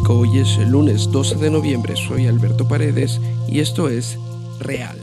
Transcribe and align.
Hoy 0.00 0.38
es 0.38 0.56
el 0.58 0.70
lunes 0.70 1.10
12 1.10 1.36
de 1.36 1.50
noviembre. 1.50 1.94
Soy 1.96 2.26
Alberto 2.26 2.66
Paredes 2.66 3.20
y 3.46 3.60
esto 3.60 3.88
es 3.88 4.18
Real, 4.58 4.96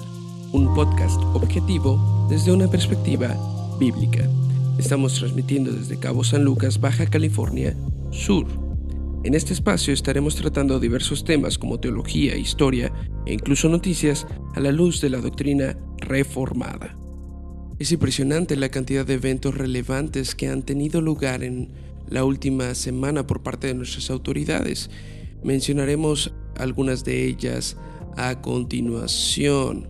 un 0.51 0.73
podcast 0.73 1.19
objetivo 1.33 2.27
desde 2.29 2.51
una 2.51 2.67
perspectiva 2.67 3.35
bíblica. 3.79 4.27
Estamos 4.77 5.15
transmitiendo 5.15 5.71
desde 5.71 5.99
Cabo 5.99 6.23
San 6.23 6.43
Lucas, 6.43 6.81
Baja 6.81 7.05
California, 7.05 7.75
Sur. 8.11 8.47
En 9.23 9.35
este 9.35 9.53
espacio 9.53 9.93
estaremos 9.93 10.35
tratando 10.35 10.79
diversos 10.79 11.23
temas 11.23 11.57
como 11.57 11.79
teología, 11.79 12.35
historia 12.35 12.91
e 13.25 13.33
incluso 13.33 13.69
noticias 13.69 14.27
a 14.55 14.59
la 14.59 14.71
luz 14.71 15.01
de 15.01 15.09
la 15.09 15.19
doctrina 15.19 15.77
reformada. 15.97 16.97
Es 17.77 17.91
impresionante 17.91 18.55
la 18.57 18.69
cantidad 18.69 19.05
de 19.05 19.13
eventos 19.13 19.55
relevantes 19.55 20.35
que 20.35 20.49
han 20.49 20.63
tenido 20.63 20.99
lugar 20.99 21.43
en 21.43 21.69
la 22.09 22.25
última 22.25 22.75
semana 22.75 23.25
por 23.25 23.43
parte 23.43 23.67
de 23.67 23.75
nuestras 23.75 24.09
autoridades. 24.09 24.89
Mencionaremos 25.43 26.33
algunas 26.57 27.03
de 27.03 27.25
ellas 27.25 27.77
a 28.17 28.41
continuación. 28.41 29.89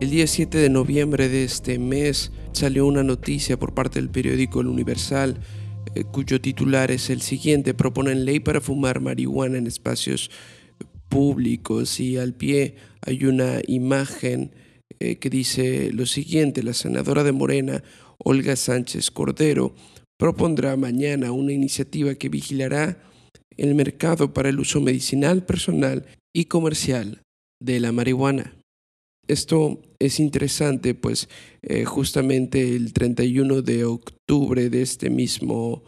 El 0.00 0.10
día 0.10 0.26
7 0.26 0.58
de 0.58 0.68
noviembre 0.68 1.28
de 1.28 1.44
este 1.44 1.78
mes 1.78 2.32
salió 2.52 2.86
una 2.86 3.02
noticia 3.02 3.58
por 3.58 3.74
parte 3.74 4.00
del 4.00 4.10
periódico 4.10 4.60
El 4.60 4.68
Universal 4.68 5.40
eh, 5.94 6.04
cuyo 6.04 6.40
titular 6.40 6.90
es 6.90 7.10
el 7.10 7.20
siguiente, 7.20 7.74
proponen 7.74 8.24
ley 8.24 8.40
para 8.40 8.60
fumar 8.60 9.00
marihuana 9.00 9.58
en 9.58 9.66
espacios 9.66 10.30
públicos 11.08 12.00
y 12.00 12.16
al 12.16 12.34
pie 12.34 12.76
hay 13.02 13.26
una 13.26 13.60
imagen 13.66 14.52
eh, 15.00 15.16
que 15.16 15.28
dice 15.28 15.90
lo 15.92 16.06
siguiente, 16.06 16.62
la 16.62 16.72
senadora 16.72 17.24
de 17.24 17.32
Morena, 17.32 17.82
Olga 18.18 18.56
Sánchez 18.56 19.10
Cordero, 19.10 19.74
propondrá 20.22 20.76
mañana 20.76 21.32
una 21.32 21.52
iniciativa 21.52 22.14
que 22.14 22.28
vigilará 22.28 22.96
el 23.56 23.74
mercado 23.74 24.32
para 24.32 24.50
el 24.50 24.60
uso 24.60 24.80
medicinal, 24.80 25.44
personal 25.44 26.06
y 26.32 26.44
comercial 26.44 27.22
de 27.60 27.80
la 27.80 27.90
marihuana. 27.90 28.54
Esto 29.26 29.82
es 29.98 30.20
interesante, 30.20 30.94
pues 30.94 31.28
eh, 31.62 31.84
justamente 31.84 32.76
el 32.76 32.92
31 32.92 33.62
de 33.62 33.84
octubre 33.84 34.70
de 34.70 34.82
este 34.82 35.10
mismo 35.10 35.82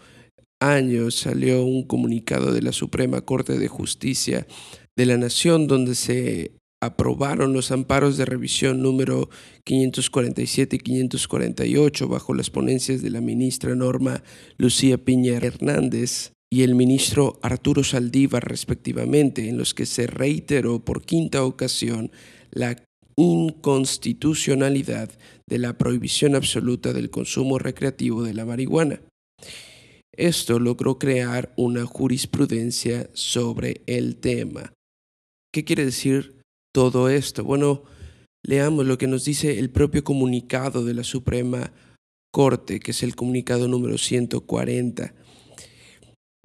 año 0.61 1.13
salió 1.13 1.65
un 1.65 1.85
comunicado 1.85 2.53
de 2.53 2.63
la 2.63 2.73
Suprema 2.73 3.21
Corte 3.21 3.57
de 3.57 3.69
Justicia 3.69 4.49
de 4.97 5.07
la 5.07 5.17
Nación 5.17 5.69
donde 5.69 5.95
se 5.95 6.51
aprobaron 6.83 7.53
los 7.53 7.71
amparos 7.71 8.17
de 8.17 8.25
revisión 8.25 8.83
número 8.83 9.31
547 9.67 10.77
y 10.77 10.79
548 10.79 12.09
bajo 12.09 12.35
las 12.35 12.51
ponencias 12.51 13.03
de 13.03 13.11
la 13.11 13.21
ministra 13.21 13.75
Norma 13.75 14.23
Lucía 14.59 14.99
Piña 14.99 15.35
Hernández 15.35 16.33
y 16.53 16.63
el 16.63 16.75
ministro 16.75 17.39
Arturo 17.43 17.83
Saldívar 17.83 18.49
respectivamente, 18.49 19.49
en 19.49 19.59
los 19.59 19.75
que 19.75 19.87
se 19.87 20.07
reiteró 20.07 20.85
por 20.85 21.03
quinta 21.03 21.45
ocasión 21.45 22.13
la 22.53 22.85
inconstitucionalidad 23.17 25.11
de 25.49 25.59
la 25.59 25.79
prohibición 25.79 26.35
absoluta 26.35 26.93
del 26.93 27.11
consumo 27.11 27.59
recreativo 27.59 28.23
de 28.23 28.35
la 28.35 28.45
marihuana. 28.45 29.01
Esto 30.17 30.61
logró 30.61 30.99
crear 30.99 31.53
una 31.57 31.87
jurisprudencia 31.87 33.11
sobre 33.15 33.81
el 33.87 34.17
tema. 34.17 34.73
¿Qué 35.53 35.65
quiere 35.65 35.85
decir 35.85 36.41
todo 36.73 37.09
esto? 37.09 37.43
Bueno, 37.43 37.83
leamos 38.45 38.87
lo 38.87 38.99
que 38.99 39.07
nos 39.07 39.25
dice 39.25 39.59
el 39.59 39.71
propio 39.71 40.05
comunicado 40.05 40.85
de 40.85 40.95
la 40.95 41.03
Suprema 41.03 41.73
Corte, 42.31 42.79
que 42.79 42.93
es 42.93 43.03
el 43.03 43.17
comunicado 43.17 43.67
número 43.69 43.99
140. 43.99 45.15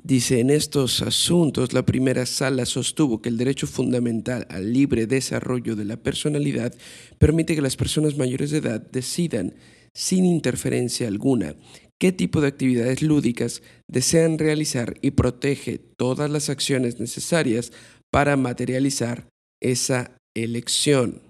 Dice, 0.01 0.40
en 0.40 0.50
estos 0.50 1.01
asuntos 1.01 1.74
la 1.74 1.85
primera 1.85 2.25
sala 2.25 2.66
sostuvo 2.66 3.22
que 3.22 3.28
el 3.28 3.38
derecho 3.38 3.68
fundamental 3.68 4.47
al 4.50 4.72
libre 4.72 5.07
desarrollo 5.07 5.75
de 5.75 5.84
la 5.84 5.97
personalidad 5.97 6.74
permite 7.18 7.53
que 7.53 7.62
las 7.62 7.75
personas 7.75 8.18
mayores 8.18 8.51
de 8.51 8.59
edad 8.59 8.81
decidan, 8.81 9.56
sin 9.94 10.25
interferencia 10.25 11.07
alguna, 11.07 11.56
qué 12.00 12.13
tipo 12.13 12.40
de 12.40 12.47
actividades 12.47 13.01
lúdicas 13.01 13.62
desean 13.90 14.40
realizar 14.40 14.95
y 15.01 15.12
protege 15.12 15.79
todas 15.97 16.29
las 16.29 16.50
acciones 16.50 17.01
necesarias 17.01 17.74
para 18.09 18.38
materializar 18.38 19.28
esa 19.62 20.16
elección. 20.34 21.28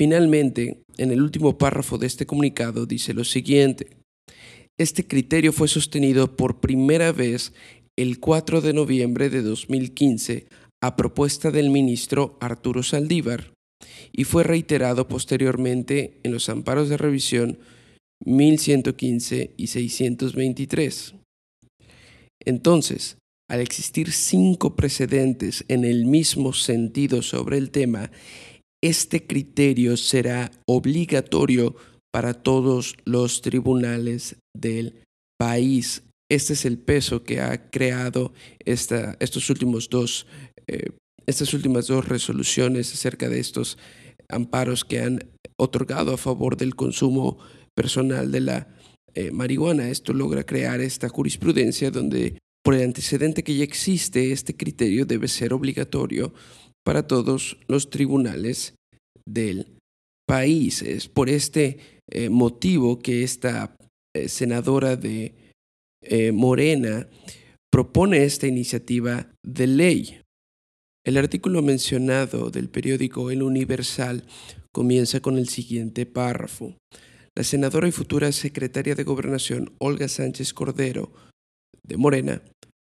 Finalmente, 0.00 0.82
en 0.96 1.10
el 1.10 1.20
último 1.20 1.58
párrafo 1.58 1.98
de 1.98 2.06
este 2.06 2.24
comunicado 2.24 2.86
dice 2.86 3.12
lo 3.12 3.22
siguiente. 3.22 3.98
Este 4.78 5.06
criterio 5.06 5.52
fue 5.52 5.68
sostenido 5.68 6.36
por 6.36 6.58
primera 6.60 7.12
vez 7.12 7.52
el 7.98 8.18
4 8.18 8.62
de 8.62 8.72
noviembre 8.72 9.28
de 9.28 9.42
2015 9.42 10.46
a 10.82 10.96
propuesta 10.96 11.50
del 11.50 11.68
ministro 11.68 12.38
Arturo 12.40 12.82
Saldívar 12.82 13.52
y 14.10 14.24
fue 14.24 14.42
reiterado 14.42 15.06
posteriormente 15.06 16.18
en 16.22 16.32
los 16.32 16.48
amparos 16.48 16.88
de 16.88 16.96
revisión 16.96 17.58
1115 18.24 19.52
y 19.54 19.66
623. 19.66 21.14
Entonces, 22.46 23.18
al 23.50 23.60
existir 23.60 24.12
cinco 24.12 24.76
precedentes 24.76 25.66
en 25.68 25.84
el 25.84 26.06
mismo 26.06 26.54
sentido 26.54 27.20
sobre 27.20 27.58
el 27.58 27.70
tema, 27.70 28.10
este 28.82 29.26
criterio 29.26 29.96
será 29.96 30.50
obligatorio 30.66 31.76
para 32.12 32.34
todos 32.34 32.96
los 33.04 33.42
tribunales 33.42 34.36
del 34.56 35.02
país. 35.38 36.02
Este 36.30 36.54
es 36.54 36.64
el 36.64 36.78
peso 36.78 37.22
que 37.22 37.40
ha 37.40 37.70
creado 37.70 38.32
estos 38.64 39.50
últimos 39.50 39.88
dos, 39.90 40.26
eh, 40.66 40.90
estas 41.26 41.52
últimas 41.54 41.86
dos 41.88 42.08
resoluciones 42.08 42.92
acerca 42.92 43.28
de 43.28 43.40
estos 43.40 43.78
amparos 44.28 44.84
que 44.84 45.00
han 45.00 45.30
otorgado 45.58 46.14
a 46.14 46.18
favor 46.18 46.56
del 46.56 46.76
consumo 46.76 47.38
personal 47.74 48.30
de 48.30 48.40
la 48.40 48.68
eh, 49.14 49.30
marihuana. 49.30 49.88
Esto 49.88 50.12
logra 50.12 50.44
crear 50.44 50.80
esta 50.80 51.08
jurisprudencia 51.08 51.90
donde 51.90 52.38
por 52.62 52.74
el 52.74 52.82
antecedente 52.82 53.42
que 53.42 53.56
ya 53.56 53.64
existe, 53.64 54.32
este 54.32 54.56
criterio 54.56 55.06
debe 55.06 55.28
ser 55.28 55.52
obligatorio 55.52 56.32
para 56.90 57.06
todos 57.06 57.56
los 57.68 57.88
tribunales 57.88 58.74
del 59.24 59.78
país. 60.26 60.82
Es 60.82 61.06
por 61.06 61.28
este 61.28 61.78
eh, 62.10 62.30
motivo 62.30 62.98
que 62.98 63.22
esta 63.22 63.76
eh, 64.12 64.28
senadora 64.28 64.96
de 64.96 65.32
eh, 66.02 66.32
Morena 66.32 67.06
propone 67.70 68.24
esta 68.24 68.48
iniciativa 68.48 69.28
de 69.46 69.68
ley. 69.68 70.20
El 71.06 71.16
artículo 71.16 71.62
mencionado 71.62 72.50
del 72.50 72.68
periódico 72.68 73.30
El 73.30 73.44
Universal 73.44 74.24
comienza 74.74 75.20
con 75.20 75.38
el 75.38 75.48
siguiente 75.48 76.06
párrafo. 76.06 76.74
La 77.36 77.44
senadora 77.44 77.86
y 77.86 77.92
futura 77.92 78.32
secretaria 78.32 78.96
de 78.96 79.04
Gobernación, 79.04 79.72
Olga 79.78 80.08
Sánchez 80.08 80.52
Cordero, 80.52 81.12
de 81.86 81.96
Morena, 81.96 82.42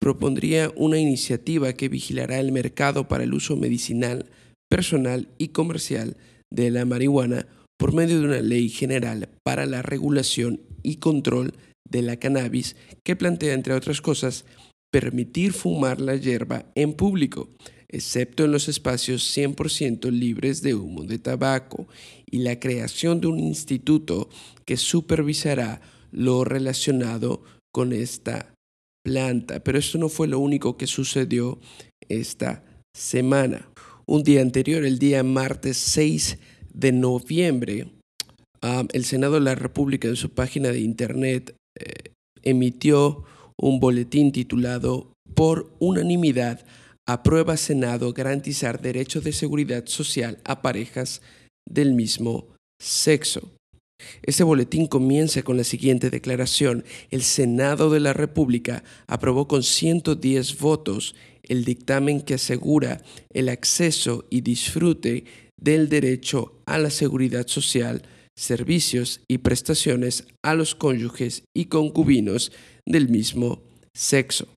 propondría 0.01 0.73
una 0.77 0.99
iniciativa 0.99 1.75
que 1.75 1.89
vigilará 1.89 2.41
el 2.41 2.53
mercado 2.53 3.07
para 3.07 3.25
el 3.25 3.35
uso 3.35 3.57
medicinal, 3.57 4.27
personal 4.69 5.29
y 5.39 5.49
comercial 5.49 6.17
de 6.51 6.71
la 6.71 6.85
marihuana 6.85 7.47
por 7.79 7.93
medio 7.93 8.19
de 8.19 8.27
una 8.27 8.41
ley 8.41 8.69
general 8.69 9.29
para 9.45 9.67
la 9.67 9.83
regulación 9.83 10.61
y 10.83 10.97
control 10.97 11.55
de 11.89 12.03
la 12.03 12.17
cannabis 12.17 12.77
que 13.05 13.17
plantea, 13.17 13.55
entre 13.55 13.75
otras 13.75 14.01
cosas, 14.01 14.45
permitir 14.91 15.53
fumar 15.53 16.01
la 16.01 16.17
hierba 16.17 16.67
en 16.75 16.93
público, 16.95 17.49
excepto 17.89 18.45
en 18.45 18.53
los 18.53 18.69
espacios 18.69 19.37
100% 19.37 20.11
libres 20.11 20.63
de 20.63 20.75
humo 20.75 21.05
de 21.05 21.19
tabaco, 21.19 21.89
y 22.31 22.39
la 22.39 22.59
creación 22.61 23.21
de 23.21 23.27
un 23.27 23.39
instituto 23.39 24.29
que 24.65 24.77
supervisará 24.77 25.81
lo 26.13 26.45
relacionado 26.45 27.43
con 27.73 27.93
esta 27.93 28.55
planta. 29.03 29.61
Pero 29.61 29.79
esto 29.79 29.99
no 29.99 30.09
fue 30.09 30.29
lo 30.29 30.39
único 30.39 30.77
que 30.77 30.87
sucedió 30.87 31.59
esta 32.09 32.65
semana. 32.95 33.69
Un 34.07 34.23
día 34.23 34.43
anterior, 34.43 34.85
el 34.85 34.99
día 34.99 35.23
martes 35.23 35.77
6 35.77 36.39
de 36.73 36.93
noviembre, 36.93 37.93
el 38.93 39.05
Senado 39.05 39.35
de 39.35 39.41
la 39.41 39.55
República 39.55 40.09
en 40.09 40.17
su 40.17 40.31
página 40.31 40.71
de 40.71 40.81
internet 40.81 41.55
eh, 41.79 42.13
emitió 42.43 43.25
un 43.57 43.81
boletín 43.81 44.33
titulado 44.33 45.13
Por 45.35 45.73
unanimidad 45.79 46.65
aprueba 47.07 47.57
Senado 47.57 48.13
garantizar 48.13 48.81
derecho 48.81 49.21
de 49.21 49.33
seguridad 49.33 49.87
social 49.87 50.39
a 50.45 50.63
parejas 50.63 51.23
del 51.69 51.95
mismo 51.95 52.49
sexo. 52.81 53.53
Este 54.23 54.43
boletín 54.43 54.87
comienza 54.87 55.43
con 55.43 55.57
la 55.57 55.65
siguiente 55.65 56.11
declaración. 56.11 56.85
El 57.11 57.23
Senado 57.23 57.91
de 57.91 58.01
la 58.01 58.13
República 58.13 58.83
aprobó 59.07 59.49
con 59.49 59.63
110 59.63 60.59
votos 60.59 61.15
el 61.43 61.65
dictamen 61.65 62.21
que 62.21 62.35
asegura 62.35 63.03
el 63.33 63.49
acceso 63.49 64.27
y 64.31 64.43
disfrute 64.43 65.25
del 65.61 65.89
derecho 65.89 66.61
a 66.67 66.79
la 66.79 66.91
seguridad 66.91 67.47
social, 67.47 68.03
servicios 68.37 69.21
y 69.29 69.39
prestaciones 69.39 70.27
a 70.43 70.55
los 70.55 70.75
cónyuges 70.75 71.43
y 71.55 71.67
concubinos 71.67 72.53
del 72.87 73.09
mismo 73.09 73.63
sexo. 73.95 74.49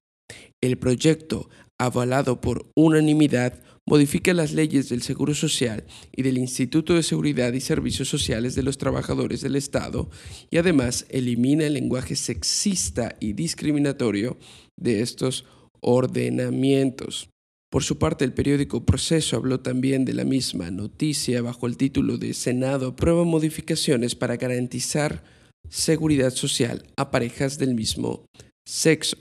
El 0.61 0.77
proyecto, 0.77 1.49
avalado 1.79 2.39
por 2.39 2.67
unanimidad, 2.75 3.59
modifica 3.85 4.33
las 4.33 4.53
leyes 4.53 4.89
del 4.89 5.01
Seguro 5.01 5.33
Social 5.33 5.85
y 6.15 6.23
del 6.23 6.37
Instituto 6.37 6.93
de 6.93 7.03
Seguridad 7.03 7.53
y 7.53 7.61
Servicios 7.61 8.07
Sociales 8.07 8.55
de 8.55 8.63
los 8.63 8.77
Trabajadores 8.77 9.41
del 9.41 9.55
Estado 9.55 10.09
y 10.49 10.57
además 10.57 11.05
elimina 11.09 11.65
el 11.65 11.73
lenguaje 11.73 12.15
sexista 12.15 13.15
y 13.19 13.33
discriminatorio 13.33 14.37
de 14.77 15.01
estos 15.01 15.45
ordenamientos. 15.81 17.29
Por 17.69 17.83
su 17.83 17.97
parte, 17.97 18.23
el 18.23 18.33
periódico 18.33 18.85
Proceso 18.85 19.35
habló 19.35 19.59
también 19.59 20.05
de 20.05 20.13
la 20.13 20.25
misma 20.25 20.69
noticia 20.69 21.41
bajo 21.41 21.65
el 21.65 21.75
título 21.75 22.17
de 22.17 22.33
Senado 22.35 22.89
aprueba 22.89 23.23
modificaciones 23.23 24.15
para 24.15 24.37
garantizar 24.37 25.23
seguridad 25.69 26.31
social 26.31 26.85
a 26.97 27.09
parejas 27.09 27.57
del 27.57 27.73
mismo 27.73 28.25
sexo. 28.63 29.17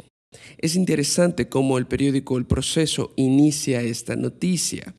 Es 0.58 0.76
interesante 0.76 1.48
cómo 1.48 1.78
el 1.78 1.86
periódico 1.86 2.38
El 2.38 2.46
Proceso 2.46 3.12
inicia 3.16 3.82
esta 3.82 4.16
noticia. 4.16 4.94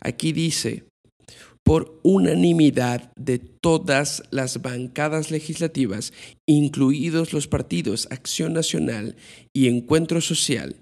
Aquí 0.00 0.32
dice, 0.32 0.84
por 1.68 2.00
unanimidad 2.02 3.12
de 3.16 3.38
todas 3.38 4.22
las 4.30 4.62
bancadas 4.62 5.30
legislativas, 5.30 6.14
incluidos 6.46 7.34
los 7.34 7.46
partidos 7.46 8.08
Acción 8.10 8.54
Nacional 8.54 9.16
y 9.52 9.68
Encuentro 9.68 10.20
Social, 10.22 10.76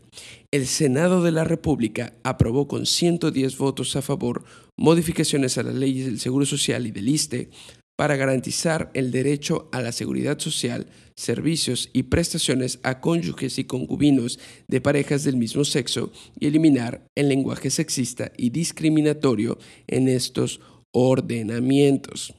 el 0.52 0.66
Senado 0.66 1.22
de 1.22 1.32
la 1.32 1.42
República 1.44 2.14
aprobó 2.22 2.68
con 2.68 2.86
110 2.86 3.58
votos 3.58 3.96
a 3.96 4.02
favor 4.02 4.44
modificaciones 4.78 5.58
a 5.58 5.64
las 5.64 5.74
leyes 5.74 6.06
del 6.06 6.20
Seguro 6.20 6.46
Social 6.46 6.86
y 6.86 6.92
del 6.92 7.08
ISTE 7.08 7.50
para 7.96 8.16
garantizar 8.16 8.90
el 8.94 9.10
derecho 9.10 9.68
a 9.72 9.80
la 9.80 9.90
seguridad 9.90 10.38
social, 10.38 10.86
servicios 11.16 11.88
y 11.92 12.04
prestaciones 12.04 12.78
a 12.82 13.00
cónyuges 13.00 13.58
y 13.58 13.64
concubinos 13.64 14.38
de 14.68 14.80
parejas 14.80 15.24
del 15.24 15.36
mismo 15.36 15.64
sexo 15.64 16.12
y 16.38 16.46
eliminar 16.46 17.06
el 17.16 17.28
lenguaje 17.28 17.70
sexista 17.70 18.32
y 18.36 18.50
discriminatorio 18.50 19.58
en 19.86 20.08
estos 20.08 20.60
ordenamientos. 20.94 22.34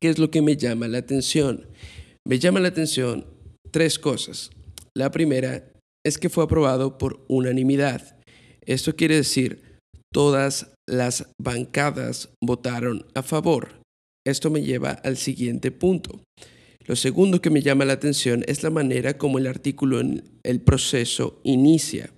¿Qué 0.00 0.08
es 0.08 0.18
lo 0.18 0.30
que 0.30 0.42
me 0.42 0.56
llama 0.56 0.88
la 0.88 0.98
atención? 0.98 1.66
Me 2.26 2.38
llama 2.38 2.60
la 2.60 2.68
atención 2.68 3.26
tres 3.70 3.98
cosas. 3.98 4.50
La 4.96 5.10
primera 5.10 5.72
es 6.04 6.18
que 6.18 6.28
fue 6.28 6.44
aprobado 6.44 6.98
por 6.98 7.24
unanimidad. 7.28 8.16
Esto 8.66 8.96
quiere 8.96 9.16
decir, 9.16 9.62
todas 10.12 10.72
las 10.88 11.28
bancadas 11.40 12.30
votaron 12.42 13.06
a 13.14 13.22
favor. 13.22 13.83
Esto 14.26 14.50
me 14.50 14.62
lleva 14.62 14.90
al 14.90 15.16
siguiente 15.16 15.70
punto. 15.70 16.22
Lo 16.86 16.96
segundo 16.96 17.40
que 17.40 17.50
me 17.50 17.62
llama 17.62 17.84
la 17.84 17.94
atención 17.94 18.44
es 18.46 18.62
la 18.62 18.70
manera 18.70 19.16
como 19.16 19.38
el 19.38 19.46
artículo 19.46 20.00
en 20.00 20.22
el 20.42 20.60
proceso 20.60 21.40
inicia. 21.44 22.10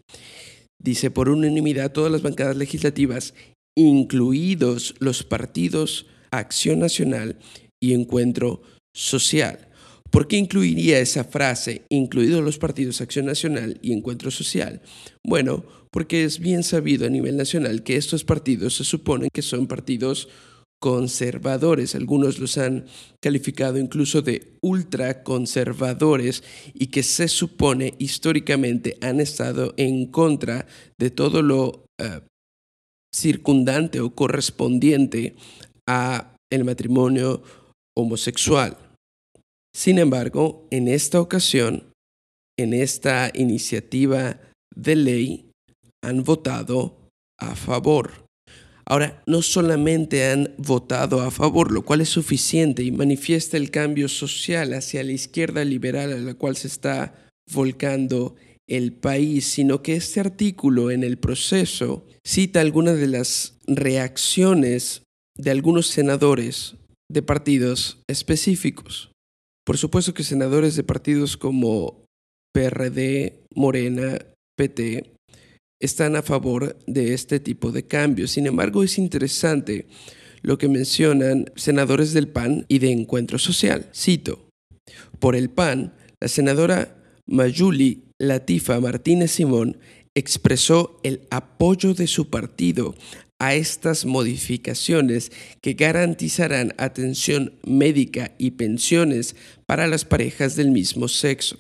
Dice, 0.82 1.10
por 1.10 1.28
unanimidad, 1.28 1.92
todas 1.92 2.12
las 2.12 2.22
bancadas 2.22 2.56
legislativas, 2.56 3.34
incluidos 3.76 4.94
los 4.98 5.22
partidos 5.22 6.06
Acción 6.30 6.80
Nacional 6.80 7.38
y 7.80 7.94
Encuentro 7.94 8.62
Social. 8.94 9.68
¿Por 10.10 10.28
qué 10.28 10.36
incluiría 10.36 11.00
esa 11.00 11.24
frase, 11.24 11.82
incluidos 11.88 12.42
los 12.42 12.58
partidos 12.58 13.00
Acción 13.00 13.26
Nacional 13.26 13.78
y 13.82 13.92
Encuentro 13.92 14.30
Social? 14.30 14.80
Bueno, 15.24 15.64
porque 15.90 16.24
es 16.24 16.38
bien 16.38 16.62
sabido 16.62 17.06
a 17.06 17.10
nivel 17.10 17.36
nacional 17.36 17.82
que 17.82 17.96
estos 17.96 18.24
partidos 18.24 18.76
se 18.76 18.84
suponen 18.84 19.28
que 19.32 19.42
son 19.42 19.66
partidos 19.66 20.28
conservadores. 20.80 21.94
Algunos 21.94 22.38
los 22.38 22.58
han 22.58 22.86
calificado 23.22 23.78
incluso 23.78 24.22
de 24.22 24.56
ultraconservadores 24.62 26.42
y 26.74 26.88
que 26.88 27.02
se 27.02 27.28
supone 27.28 27.94
históricamente 27.98 28.98
han 29.00 29.20
estado 29.20 29.74
en 29.76 30.06
contra 30.06 30.66
de 30.98 31.10
todo 31.10 31.42
lo 31.42 31.86
eh, 31.98 32.20
circundante 33.14 34.00
o 34.00 34.14
correspondiente 34.14 35.36
a 35.88 36.36
el 36.50 36.64
matrimonio 36.64 37.42
homosexual. 37.96 38.76
Sin 39.74 39.98
embargo, 39.98 40.66
en 40.70 40.88
esta 40.88 41.20
ocasión, 41.20 41.92
en 42.58 42.72
esta 42.72 43.30
iniciativa 43.34 44.40
de 44.74 44.96
ley, 44.96 45.50
han 46.02 46.24
votado 46.24 47.08
a 47.38 47.54
favor. 47.56 48.25
Ahora, 48.88 49.22
no 49.26 49.42
solamente 49.42 50.30
han 50.30 50.54
votado 50.58 51.20
a 51.20 51.32
favor, 51.32 51.72
lo 51.72 51.84
cual 51.84 52.00
es 52.00 52.08
suficiente 52.08 52.84
y 52.84 52.92
manifiesta 52.92 53.56
el 53.56 53.72
cambio 53.72 54.08
social 54.08 54.74
hacia 54.74 55.02
la 55.02 55.12
izquierda 55.12 55.64
liberal 55.64 56.12
a 56.12 56.18
la 56.18 56.34
cual 56.34 56.56
se 56.56 56.68
está 56.68 57.28
volcando 57.52 58.36
el 58.68 58.92
país, 58.92 59.46
sino 59.46 59.82
que 59.82 59.94
este 59.94 60.20
artículo 60.20 60.90
en 60.90 61.02
el 61.02 61.18
proceso 61.18 62.06
cita 62.24 62.60
algunas 62.60 62.96
de 62.96 63.08
las 63.08 63.58
reacciones 63.66 65.02
de 65.36 65.50
algunos 65.50 65.88
senadores 65.88 66.76
de 67.10 67.22
partidos 67.22 67.98
específicos. 68.08 69.10
Por 69.64 69.78
supuesto 69.78 70.14
que 70.14 70.22
senadores 70.22 70.76
de 70.76 70.84
partidos 70.84 71.36
como 71.36 72.04
PRD, 72.52 73.42
Morena, 73.54 74.18
PT, 74.56 75.15
están 75.80 76.16
a 76.16 76.22
favor 76.22 76.78
de 76.86 77.14
este 77.14 77.40
tipo 77.40 77.72
de 77.72 77.86
cambios. 77.86 78.32
Sin 78.32 78.46
embargo, 78.46 78.82
es 78.82 78.98
interesante 78.98 79.86
lo 80.42 80.58
que 80.58 80.68
mencionan 80.68 81.50
senadores 81.56 82.12
del 82.12 82.28
PAN 82.28 82.64
y 82.68 82.78
de 82.78 82.92
Encuentro 82.92 83.38
Social. 83.38 83.90
Cito, 83.94 84.48
por 85.18 85.36
el 85.36 85.50
PAN, 85.50 85.94
la 86.20 86.28
senadora 86.28 86.96
Mayuli 87.26 88.04
Latifa 88.18 88.80
Martínez 88.80 89.32
Simón 89.32 89.78
expresó 90.14 90.98
el 91.02 91.26
apoyo 91.30 91.92
de 91.92 92.06
su 92.06 92.30
partido 92.30 92.94
a 93.38 93.54
estas 93.54 94.06
modificaciones 94.06 95.30
que 95.60 95.74
garantizarán 95.74 96.74
atención 96.78 97.52
médica 97.64 98.34
y 98.38 98.52
pensiones 98.52 99.36
para 99.66 99.86
las 99.86 100.04
parejas 100.06 100.56
del 100.56 100.70
mismo 100.70 101.08
sexo. 101.08 101.58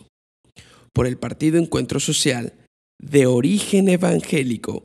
Por 0.94 1.06
el 1.06 1.18
Partido 1.18 1.58
Encuentro 1.58 2.00
Social, 2.00 2.54
de 2.98 3.26
origen 3.26 3.88
evangélico, 3.88 4.84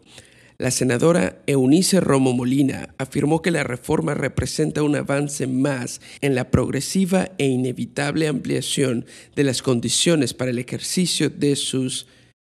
la 0.62 0.70
senadora 0.70 1.42
Eunice 1.48 2.00
Romo 2.00 2.34
Molina 2.34 2.94
afirmó 3.00 3.42
que 3.42 3.50
la 3.50 3.64
reforma 3.64 4.14
representa 4.14 4.84
un 4.84 4.96
avance 4.96 5.48
más 5.48 6.02
en 6.22 6.36
la 6.36 6.52
progresiva 6.52 7.32
e 7.40 7.48
inevitable 7.48 8.28
ampliación 8.28 9.06
de 9.36 9.44
las 9.44 9.64
condiciones 9.64 10.36
para 10.36 10.52
el 10.52 10.60
ejercicio 10.60 11.32
de 11.32 11.56
sus 11.56 12.06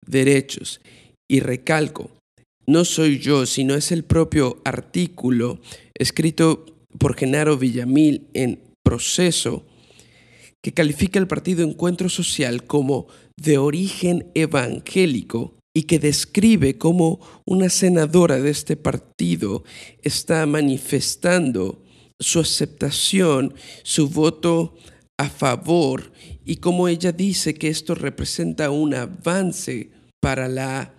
derechos. 0.04 0.80
Y 1.28 1.38
recalco, 1.38 2.10
no 2.66 2.84
soy 2.84 3.20
yo, 3.20 3.46
sino 3.46 3.76
es 3.76 3.92
el 3.92 4.02
propio 4.02 4.60
artículo 4.64 5.60
escrito 5.94 6.66
por 6.98 7.14
Genaro 7.14 7.58
Villamil 7.58 8.26
en 8.34 8.58
proceso 8.82 9.64
que 10.62 10.72
califica 10.72 11.18
el 11.18 11.26
partido 11.26 11.64
Encuentro 11.64 12.08
Social 12.08 12.64
como 12.64 13.06
de 13.36 13.58
origen 13.58 14.30
evangélico 14.34 15.56
y 15.74 15.84
que 15.84 15.98
describe 15.98 16.78
cómo 16.78 17.20
una 17.46 17.68
senadora 17.68 18.40
de 18.40 18.50
este 18.50 18.76
partido 18.76 19.64
está 20.02 20.44
manifestando 20.46 21.82
su 22.18 22.40
aceptación, 22.40 23.54
su 23.82 24.08
voto 24.08 24.76
a 25.18 25.28
favor 25.28 26.12
y 26.44 26.56
cómo 26.56 26.88
ella 26.88 27.12
dice 27.12 27.54
que 27.54 27.68
esto 27.68 27.94
representa 27.94 28.70
un 28.70 28.94
avance 28.94 29.90
para 30.20 30.48
la 30.48 30.94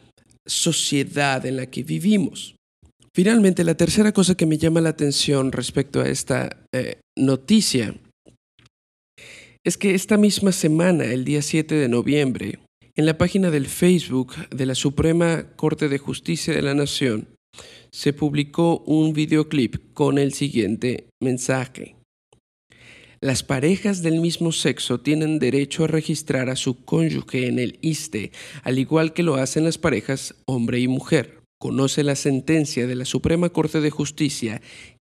sociedad 0.46 1.46
en 1.46 1.58
la 1.58 1.68
que 1.68 1.84
vivimos. 1.84 2.56
Finalmente, 3.14 3.64
la 3.64 3.76
tercera 3.76 4.14
cosa 4.14 4.36
que 4.36 4.46
me 4.46 4.58
llama 4.58 4.82
la 4.82 4.90
atención 4.90 5.52
respecto 5.52 6.00
a 6.00 6.08
esta 6.08 6.66
eh, 6.72 7.02
noticia 7.18 7.94
es 9.64 9.78
que 9.78 9.94
esta 9.94 10.18
misma 10.18 10.52
semana, 10.52 11.06
el 11.06 11.24
día 11.24 11.42
7 11.42 11.76
de 11.76 11.88
noviembre, 11.88 12.60
en 12.96 13.06
la 13.06 13.18
página 13.18 13.52
del 13.52 13.68
Facebook 13.68 14.34
de 14.50 14.66
la 14.66 14.76
Suprema 14.76 15.56
Corte 15.56 15.88
de 15.88 16.00
Justicia 16.00 16.54
de 16.54 16.64
la 16.64 16.74
Nación, 16.74 17.28
se 17.92 18.12
publicó 18.12 18.80
un 18.80 19.14
videoclip 19.14 19.94
con 19.94 20.18
el 20.18 20.34
siguiente 20.34 21.08
mensaje. 21.22 21.96
Las 23.22 23.44
parejas 23.44 24.02
del 24.02 24.20
mismo 24.20 24.52
sexo 24.52 25.00
tienen 25.00 25.38
derecho 25.38 25.84
a 25.84 25.88
registrar 25.88 26.50
a 26.50 26.56
su 26.56 26.84
cónyuge 26.84 27.48
en 27.48 27.60
el 27.60 27.78
ISTE, 27.82 28.32
al 28.64 28.80
igual 28.80 29.14
que 29.14 29.22
lo 29.22 29.36
hacen 29.36 29.64
las 29.64 29.78
parejas 29.78 30.34
hombre 30.46 30.80
y 30.80 30.88
mujer. 30.88 31.40
Conoce 31.60 32.04
la 32.04 32.16
sentencia 32.16 32.88
de 32.88 32.96
la 32.96 33.06
Suprema 33.06 33.50
Corte 33.50 33.80
de 33.80 33.92
Justicia 33.92 34.60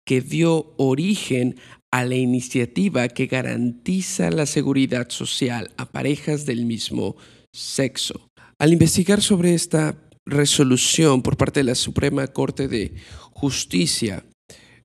que 0.07 0.21
dio 0.21 0.73
origen 0.77 1.57
a 1.91 2.05
la 2.05 2.15
iniciativa 2.15 3.07
que 3.07 3.27
garantiza 3.27 4.29
la 4.31 4.45
seguridad 4.45 5.09
social 5.09 5.71
a 5.77 5.85
parejas 5.85 6.45
del 6.45 6.65
mismo 6.65 7.15
sexo. 7.51 8.29
Al 8.59 8.73
investigar 8.73 9.21
sobre 9.21 9.53
esta 9.53 9.97
resolución 10.25 11.21
por 11.21 11.37
parte 11.37 11.61
de 11.61 11.65
la 11.65 11.75
Suprema 11.75 12.27
Corte 12.27 12.67
de 12.67 12.93
Justicia, 13.31 14.23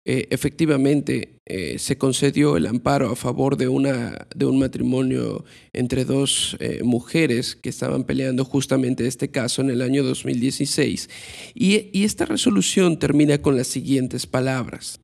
eh, 0.04 0.26
efectivamente 0.30 1.38
eh, 1.47 1.78
se 1.78 1.97
concedió 1.97 2.56
el 2.56 2.66
amparo 2.66 3.11
a 3.11 3.16
favor 3.16 3.56
de, 3.56 3.68
una, 3.68 4.26
de 4.35 4.47
un 4.47 4.59
matrimonio 4.59 5.44
entre 5.73 6.04
dos 6.04 6.56
eh, 6.59 6.80
mujeres 6.82 7.54
que 7.54 7.68
estaban 7.68 8.02
peleando 8.02 8.44
justamente 8.44 9.06
este 9.06 9.30
caso 9.30 9.62
en 9.62 9.71
el 9.71 9.80
año 9.80 10.02
2016. 10.02 11.09
Y, 11.54 11.88
y 11.92 12.04
esta 12.04 12.25
resolución 12.25 12.99
termina 12.99 13.38
con 13.38 13.56
las 13.56 13.68
siguientes 13.68 14.26
palabras. 14.26 14.99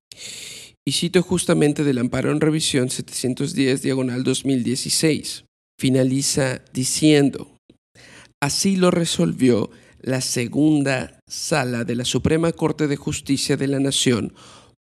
Y 0.88 0.92
cito 0.92 1.22
justamente 1.22 1.84
del 1.84 1.98
amparo 1.98 2.32
en 2.32 2.40
revisión 2.40 2.88
710 2.88 3.82
diagonal 3.82 4.24
2016. 4.24 5.44
Finaliza 5.78 6.62
diciendo, 6.72 7.54
así 8.42 8.76
lo 8.76 8.90
resolvió 8.90 9.68
la 10.00 10.22
segunda 10.22 11.20
sala 11.28 11.84
de 11.84 11.94
la 11.94 12.06
Suprema 12.06 12.52
Corte 12.52 12.86
de 12.86 12.96
Justicia 12.96 13.58
de 13.58 13.66
la 13.66 13.80
Nación 13.80 14.32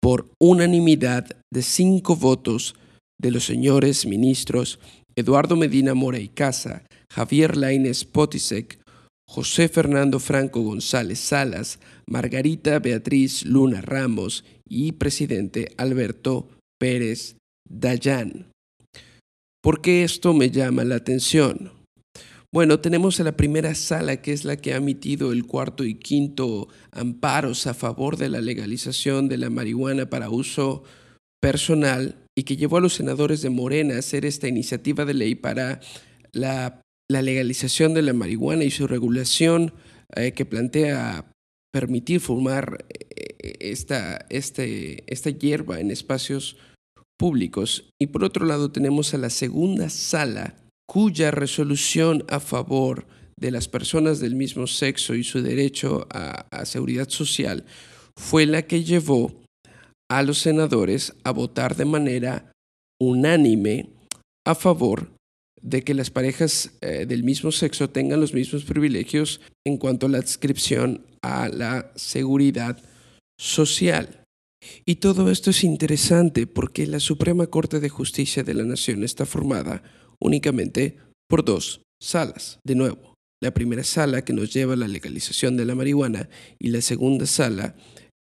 por 0.01 0.29
unanimidad 0.39 1.27
de 1.53 1.61
cinco 1.61 2.15
votos 2.15 2.75
de 3.21 3.31
los 3.31 3.43
señores 3.43 4.05
ministros 4.05 4.79
Eduardo 5.17 5.57
Medina 5.57 5.93
Mora 5.93 6.19
y 6.19 6.29
Casa, 6.29 6.85
Javier 7.11 7.57
Lainez 7.57 8.05
Potisek, 8.05 8.79
José 9.29 9.67
Fernando 9.67 10.21
Franco 10.21 10.61
González 10.61 11.19
Salas, 11.19 11.79
Margarita 12.07 12.79
Beatriz 12.79 13.43
Luna 13.43 13.81
Ramos 13.81 14.45
y 14.69 14.93
presidente 14.93 15.73
Alberto 15.77 16.49
Pérez 16.79 17.37
Dayán. 17.69 18.51
¿Por 19.61 19.81
qué 19.81 20.03
esto 20.03 20.33
me 20.33 20.49
llama 20.49 20.83
la 20.83 20.95
atención? 20.95 21.71
Bueno, 22.53 22.79
tenemos 22.79 23.19
a 23.19 23.23
la 23.23 23.35
primera 23.35 23.75
sala, 23.75 24.21
que 24.21 24.31
es 24.31 24.45
la 24.45 24.55
que 24.55 24.73
ha 24.73 24.77
emitido 24.77 25.33
el 25.33 25.45
cuarto 25.45 25.83
y 25.83 25.95
quinto 25.95 26.69
amparos 26.91 27.67
a 27.67 27.73
favor 27.73 28.15
de 28.15 28.29
la 28.29 28.39
legalización 28.39 29.27
de 29.27 29.37
la 29.37 29.49
marihuana 29.49 30.09
para 30.09 30.29
uso 30.29 30.83
personal 31.41 32.15
y 32.35 32.43
que 32.43 32.55
llevó 32.55 32.77
a 32.77 32.81
los 32.81 32.93
senadores 32.93 33.41
de 33.41 33.49
Morena 33.49 33.95
a 33.95 33.99
hacer 33.99 34.25
esta 34.25 34.47
iniciativa 34.47 35.05
de 35.05 35.13
ley 35.13 35.35
para 35.35 35.81
la, 36.31 36.81
legalización 37.09 37.93
de 37.93 38.01
la 38.01 38.13
marihuana 38.13 38.63
y 38.63 38.71
su 38.71 38.87
regulación 38.87 39.73
eh, 40.15 40.31
que 40.31 40.45
plantea 40.45 41.25
permitir 41.73 42.21
fumar 42.21 42.85
eh, 42.89 43.26
esta, 43.39 44.25
este, 44.29 45.03
esta 45.11 45.29
hierba 45.29 45.79
en 45.79 45.91
espacios 45.91 46.57
públicos. 47.17 47.89
Y 47.99 48.07
por 48.07 48.23
otro 48.23 48.45
lado 48.45 48.71
tenemos 48.71 49.13
a 49.13 49.17
la 49.17 49.29
segunda 49.29 49.89
sala, 49.89 50.55
cuya 50.87 51.31
resolución 51.31 52.23
a 52.29 52.39
favor 52.39 53.05
de 53.39 53.51
las 53.51 53.67
personas 53.67 54.19
del 54.19 54.35
mismo 54.35 54.67
sexo 54.67 55.13
y 55.15 55.23
su 55.23 55.41
derecho 55.41 56.07
a, 56.09 56.65
seguridad 56.65 57.09
social 57.09 57.65
fue 58.17 58.45
la 58.45 58.63
que 58.63 58.83
llevó 58.83 59.31
a 60.09 60.23
los 60.23 60.39
senadores 60.39 61.13
a 61.23 61.31
votar 61.31 61.75
de 61.75 61.85
manera 61.85 62.51
unánime 62.99 63.89
a 64.45 64.55
favor 64.55 65.11
de 65.61 65.83
que 65.83 65.93
las 65.93 66.09
parejas 66.09 66.71
eh, 66.81 67.05
del 67.05 67.23
mismo 67.23 67.51
sexo 67.51 67.89
tengan 67.89 68.21
los 68.21 68.33
mismos 68.33 68.63
privilegios 68.63 69.41
en 69.65 69.77
cuanto 69.77 70.07
a 70.07 70.09
la 70.09 70.17
adscripción 70.17 71.05
a 71.21 71.49
la 71.49 71.91
seguridad 71.95 72.79
social. 73.37 74.23
Y 74.85 74.95
todo 74.95 75.29
esto 75.31 75.51
es 75.51 75.63
interesante 75.63 76.47
porque 76.47 76.87
la 76.87 76.99
Suprema 76.99 77.47
Corte 77.47 77.79
de 77.79 77.89
Justicia 77.89 78.43
de 78.43 78.53
la 78.53 78.63
Nación 78.63 79.03
está 79.03 79.25
formada 79.25 79.83
únicamente 80.19 80.97
por 81.29 81.45
dos 81.45 81.81
salas. 82.01 82.59
De 82.63 82.75
nuevo, 82.75 83.15
la 83.41 83.53
primera 83.53 83.83
sala 83.83 84.23
que 84.23 84.33
nos 84.33 84.53
lleva 84.53 84.73
a 84.73 84.77
la 84.77 84.87
legalización 84.87 85.57
de 85.57 85.65
la 85.65 85.75
marihuana 85.75 86.29
y 86.59 86.69
la 86.69 86.81
segunda 86.81 87.25
sala 87.25 87.75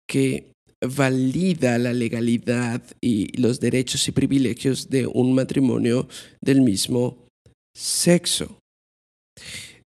que 0.08 0.52
valida 0.80 1.78
la 1.78 1.92
legalidad 1.92 2.82
y 3.00 3.36
los 3.40 3.60
derechos 3.60 4.08
y 4.08 4.12
privilegios 4.12 4.88
de 4.88 5.06
un 5.06 5.34
matrimonio 5.34 6.08
del 6.40 6.62
mismo 6.62 7.26
sexo. 7.76 8.58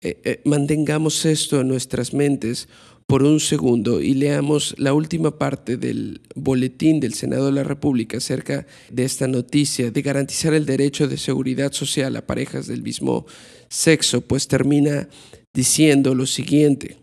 Eh, 0.03 0.21
eh, 0.25 0.41
mantengamos 0.45 1.25
esto 1.25 1.61
en 1.61 1.69
nuestras 1.69 2.13
mentes 2.13 2.69
por 3.07 3.23
un 3.23 3.41
segundo 3.41 4.01
y 4.01 4.15
leamos 4.15 4.75
la 4.79 4.95
última 4.95 5.39
parte 5.39 5.77
del 5.77 6.23
boletín 6.35 7.01
del 7.01 7.15
Senado 7.15 7.47
de 7.47 7.53
la 7.53 7.65
República 7.65 8.17
acerca 8.17 8.67
de 8.91 9.05
esta 9.05 9.29
noticia 9.29 9.91
de 9.91 10.03
garantizar 10.03 10.55
el 10.55 10.67
derecho 10.67 11.07
de 11.07 11.19
seguridad 11.19 11.73
social 11.73 12.17
a 12.17 12.27
parejas 12.27 12.67
del 12.67 12.83
mismo 12.83 13.27
sexo, 13.69 14.23
pues 14.23 14.49
termina 14.49 15.09
diciendo 15.55 16.15
lo 16.15 16.27
siguiente. 16.27 16.99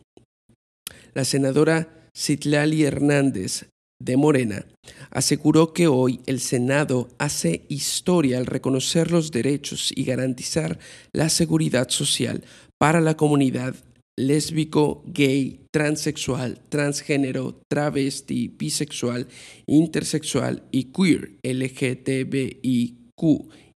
La 1.13 1.25
senadora 1.25 2.09
Citlali 2.15 2.83
Hernández 2.83 3.67
de 4.01 4.17
Morena 4.17 4.65
aseguró 5.11 5.73
que 5.73 5.87
hoy 5.87 6.21
el 6.25 6.39
Senado 6.39 7.09
hace 7.19 7.65
historia 7.69 8.37
al 8.37 8.47
reconocer 8.47 9.11
los 9.11 9.31
derechos 9.31 9.91
y 9.95 10.03
garantizar 10.03 10.79
la 11.13 11.29
seguridad 11.29 11.89
social 11.89 12.43
para 12.79 12.99
la 12.99 13.15
comunidad 13.15 13.75
lésbico, 14.17 15.03
gay, 15.07 15.61
transexual, 15.71 16.61
transgénero, 16.69 17.61
travesti, 17.69 18.47
bisexual, 18.49 19.27
intersexual 19.67 20.63
y 20.71 20.91
queer, 20.91 21.37
LGTBIQ, 21.43 23.01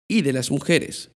y 0.09 0.21
de 0.21 0.33
las 0.33 0.51
mujeres. 0.51 1.11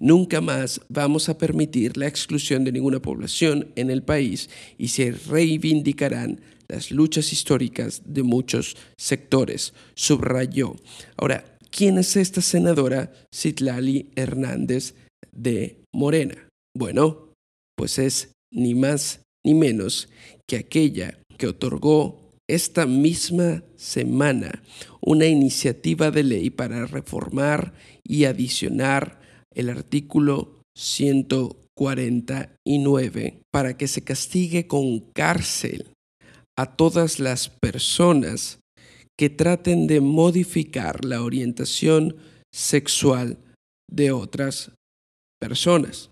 Nunca 0.00 0.40
más 0.40 0.80
vamos 0.88 1.28
a 1.28 1.38
permitir 1.38 1.96
la 1.96 2.06
exclusión 2.08 2.64
de 2.64 2.72
ninguna 2.72 3.00
población 3.00 3.72
en 3.76 3.90
el 3.90 4.02
país 4.02 4.50
y 4.78 4.88
se 4.88 5.12
reivindicarán 5.12 6.40
las 6.68 6.90
luchas 6.90 7.32
históricas 7.32 8.02
de 8.04 8.22
muchos 8.22 8.76
sectores, 8.98 9.74
subrayó. 9.94 10.74
Ahora, 11.16 11.58
¿quién 11.70 11.98
es 11.98 12.16
esta 12.16 12.40
senadora 12.40 13.12
Citlali 13.32 14.10
Hernández 14.16 14.94
de 15.30 15.82
Morena? 15.94 16.48
Bueno, 16.76 17.34
pues 17.76 17.98
es 17.98 18.32
ni 18.52 18.74
más 18.74 19.20
ni 19.44 19.54
menos 19.54 20.08
que 20.46 20.56
aquella 20.56 21.18
que 21.36 21.48
otorgó 21.48 22.30
esta 22.48 22.86
misma 22.86 23.62
semana 23.76 24.62
una 25.00 25.26
iniciativa 25.26 26.10
de 26.10 26.22
ley 26.22 26.48
para 26.50 26.86
reformar 26.86 27.74
y 28.04 28.24
adicionar 28.24 29.20
el 29.54 29.70
artículo 29.70 30.60
149 30.76 33.40
para 33.50 33.76
que 33.76 33.88
se 33.88 34.04
castigue 34.04 34.66
con 34.66 35.00
cárcel 35.12 35.92
a 36.56 36.76
todas 36.76 37.18
las 37.18 37.48
personas 37.48 38.60
que 39.18 39.30
traten 39.30 39.86
de 39.86 40.00
modificar 40.00 41.04
la 41.04 41.22
orientación 41.22 42.16
sexual 42.52 43.38
de 43.90 44.12
otras 44.12 44.72
personas. 45.40 46.11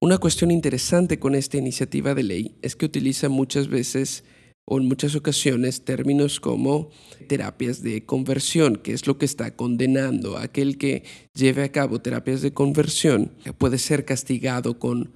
Una 0.00 0.18
cuestión 0.18 0.50
interesante 0.50 1.18
con 1.18 1.34
esta 1.34 1.56
iniciativa 1.56 2.14
de 2.14 2.22
ley 2.22 2.58
es 2.62 2.76
que 2.76 2.86
utiliza 2.86 3.28
muchas 3.28 3.68
veces 3.68 4.24
o 4.68 4.78
en 4.78 4.86
muchas 4.86 5.14
ocasiones 5.14 5.84
términos 5.84 6.40
como 6.40 6.90
terapias 7.28 7.82
de 7.82 8.04
conversión, 8.04 8.76
que 8.76 8.92
es 8.92 9.06
lo 9.06 9.16
que 9.16 9.24
está 9.24 9.54
condenando. 9.54 10.38
Aquel 10.38 10.76
que 10.76 11.04
lleve 11.34 11.62
a 11.62 11.70
cabo 11.70 12.00
terapias 12.00 12.42
de 12.42 12.52
conversión 12.52 13.32
puede 13.58 13.78
ser 13.78 14.04
castigado 14.04 14.78
con 14.78 15.12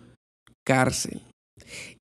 cárcel. 0.65 1.21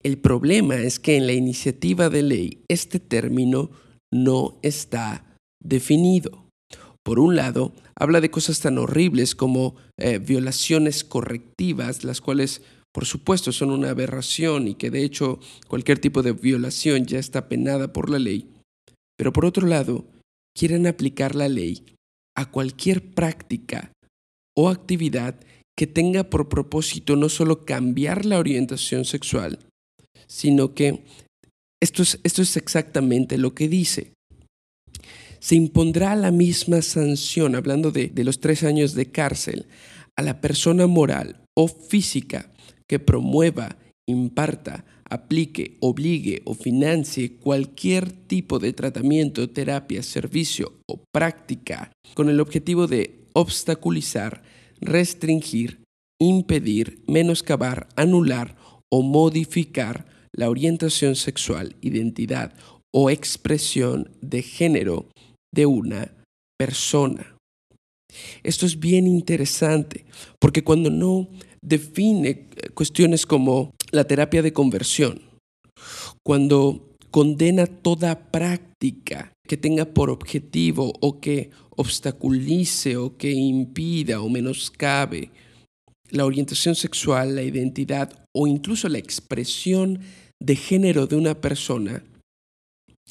El 0.03 0.19
problema 0.19 0.75
es 0.75 0.99
que 0.99 1.17
en 1.17 1.27
la 1.27 1.33
iniciativa 1.33 2.09
de 2.09 2.23
ley 2.23 2.63
este 2.67 2.99
término 2.99 3.71
no 4.11 4.59
está 4.61 5.37
definido. 5.59 6.48
Por 7.09 7.19
un 7.19 7.35
lado, 7.35 7.73
habla 7.95 8.21
de 8.21 8.29
cosas 8.29 8.59
tan 8.59 8.77
horribles 8.77 9.33
como 9.33 9.75
eh, 9.97 10.19
violaciones 10.19 11.03
correctivas, 11.03 12.03
las 12.03 12.21
cuales 12.21 12.61
por 12.93 13.07
supuesto 13.07 13.51
son 13.51 13.71
una 13.71 13.89
aberración 13.89 14.67
y 14.67 14.75
que 14.75 14.91
de 14.91 15.03
hecho 15.03 15.39
cualquier 15.67 15.97
tipo 15.97 16.21
de 16.21 16.33
violación 16.33 17.07
ya 17.07 17.17
está 17.17 17.49
penada 17.49 17.91
por 17.93 18.11
la 18.11 18.19
ley. 18.19 18.51
Pero 19.17 19.33
por 19.33 19.45
otro 19.45 19.65
lado, 19.65 20.05
quieren 20.55 20.85
aplicar 20.85 21.33
la 21.33 21.49
ley 21.49 21.83
a 22.37 22.51
cualquier 22.51 23.15
práctica 23.15 23.91
o 24.55 24.69
actividad 24.69 25.39
que 25.75 25.87
tenga 25.87 26.25
por 26.25 26.47
propósito 26.47 27.15
no 27.15 27.29
solo 27.29 27.65
cambiar 27.65 28.23
la 28.23 28.37
orientación 28.37 29.03
sexual, 29.03 29.57
sino 30.27 30.75
que 30.75 31.05
esto 31.81 32.03
es, 32.03 32.19
esto 32.23 32.43
es 32.43 32.55
exactamente 32.55 33.39
lo 33.39 33.55
que 33.55 33.67
dice 33.67 34.13
se 35.39 35.55
impondrá 35.55 36.15
la 36.15 36.31
misma 36.31 36.81
sanción, 36.81 37.55
hablando 37.55 37.91
de, 37.91 38.11
los 38.23 38.39
tres 38.39 38.63
años 38.63 38.93
de 38.93 39.11
cárcel, 39.11 39.67
a 40.15 40.21
la 40.21 40.41
persona 40.41 40.87
moral 40.87 41.41
o 41.55 41.67
física 41.67 42.51
que 42.87 42.99
promueva, 42.99 43.77
imparta, 44.07 44.85
aplique, 45.09 45.77
obligue 45.79 46.41
o 46.45 46.53
financie 46.53 47.37
cualquier 47.37 48.11
tipo 48.11 48.59
de 48.59 48.73
tratamiento, 48.73 49.49
terapia, 49.49 50.03
servicio 50.03 50.73
o 50.87 51.01
práctica 51.11 51.91
con 52.13 52.29
el 52.29 52.39
objetivo 52.39 52.87
de 52.87 53.25
obstaculizar, 53.33 54.43
restringir, 54.81 55.83
impedir, 56.19 57.03
menoscabar, 57.07 57.87
anular 57.95 58.55
o 58.91 59.01
modificar 59.01 60.05
la 60.33 60.49
orientación 60.49 61.15
sexual, 61.15 61.75
identidad 61.81 62.53
o 62.91 63.09
expresión 63.09 64.11
de 64.21 64.41
género 64.41 65.07
de 65.53 65.65
una 65.65 66.11
persona. 66.57 67.35
Esto 68.43 68.65
es 68.65 68.79
bien 68.79 69.07
interesante 69.07 70.05
porque 70.39 70.63
cuando 70.63 70.89
no 70.89 71.29
define 71.61 72.47
cuestiones 72.73 73.25
como 73.25 73.71
la 73.91 74.05
terapia 74.05 74.41
de 74.41 74.53
conversión, 74.53 75.21
cuando 76.25 76.95
condena 77.11 77.65
toda 77.65 78.31
práctica 78.31 79.31
que 79.47 79.57
tenga 79.57 79.85
por 79.85 80.09
objetivo 80.09 80.93
o 81.01 81.19
que 81.19 81.49
obstaculice 81.75 82.97
o 82.97 83.17
que 83.17 83.31
impida 83.31 84.21
o 84.21 84.29
menoscabe 84.29 85.31
la 86.11 86.25
orientación 86.25 86.75
sexual, 86.75 87.35
la 87.35 87.43
identidad 87.43 88.25
o 88.35 88.47
incluso 88.47 88.89
la 88.89 88.97
expresión 88.97 89.99
de 90.39 90.55
género 90.55 91.07
de 91.07 91.15
una 91.15 91.39
persona, 91.39 92.03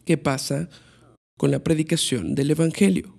¿qué 0.05 0.17
pasa 0.17 0.69
con 1.39 1.51
la 1.51 1.65
predicación 1.65 2.35
del 2.35 2.51
Evangelio? 2.51 3.15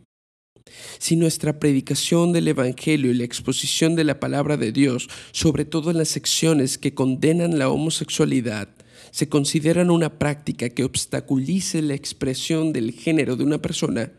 Si 0.99 1.15
nuestra 1.15 1.59
predicación 1.59 2.31
del 2.31 2.47
Evangelio 2.49 3.09
y 3.09 3.15
la 3.15 3.23
exposición 3.23 3.95
de 3.95 4.03
la 4.03 4.19
palabra 4.19 4.57
de 4.57 4.71
Dios, 4.71 5.09
sobre 5.31 5.65
todo 5.65 5.89
en 5.89 5.97
las 5.97 6.09
secciones 6.09 6.77
que 6.77 6.93
condenan 6.93 7.57
la 7.57 7.69
homosexualidad, 7.69 8.69
se 9.09 9.27
consideran 9.29 9.89
una 9.89 10.19
práctica 10.19 10.69
que 10.69 10.83
obstaculice 10.83 11.81
la 11.81 11.95
expresión 11.95 12.73
del 12.73 12.91
género 12.91 13.35
de 13.35 13.43
una 13.43 13.59
persona, 13.59 14.11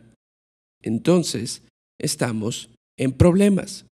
entonces 0.82 1.62
estamos 2.00 2.70
en 2.98 3.12
problemas. 3.12 3.86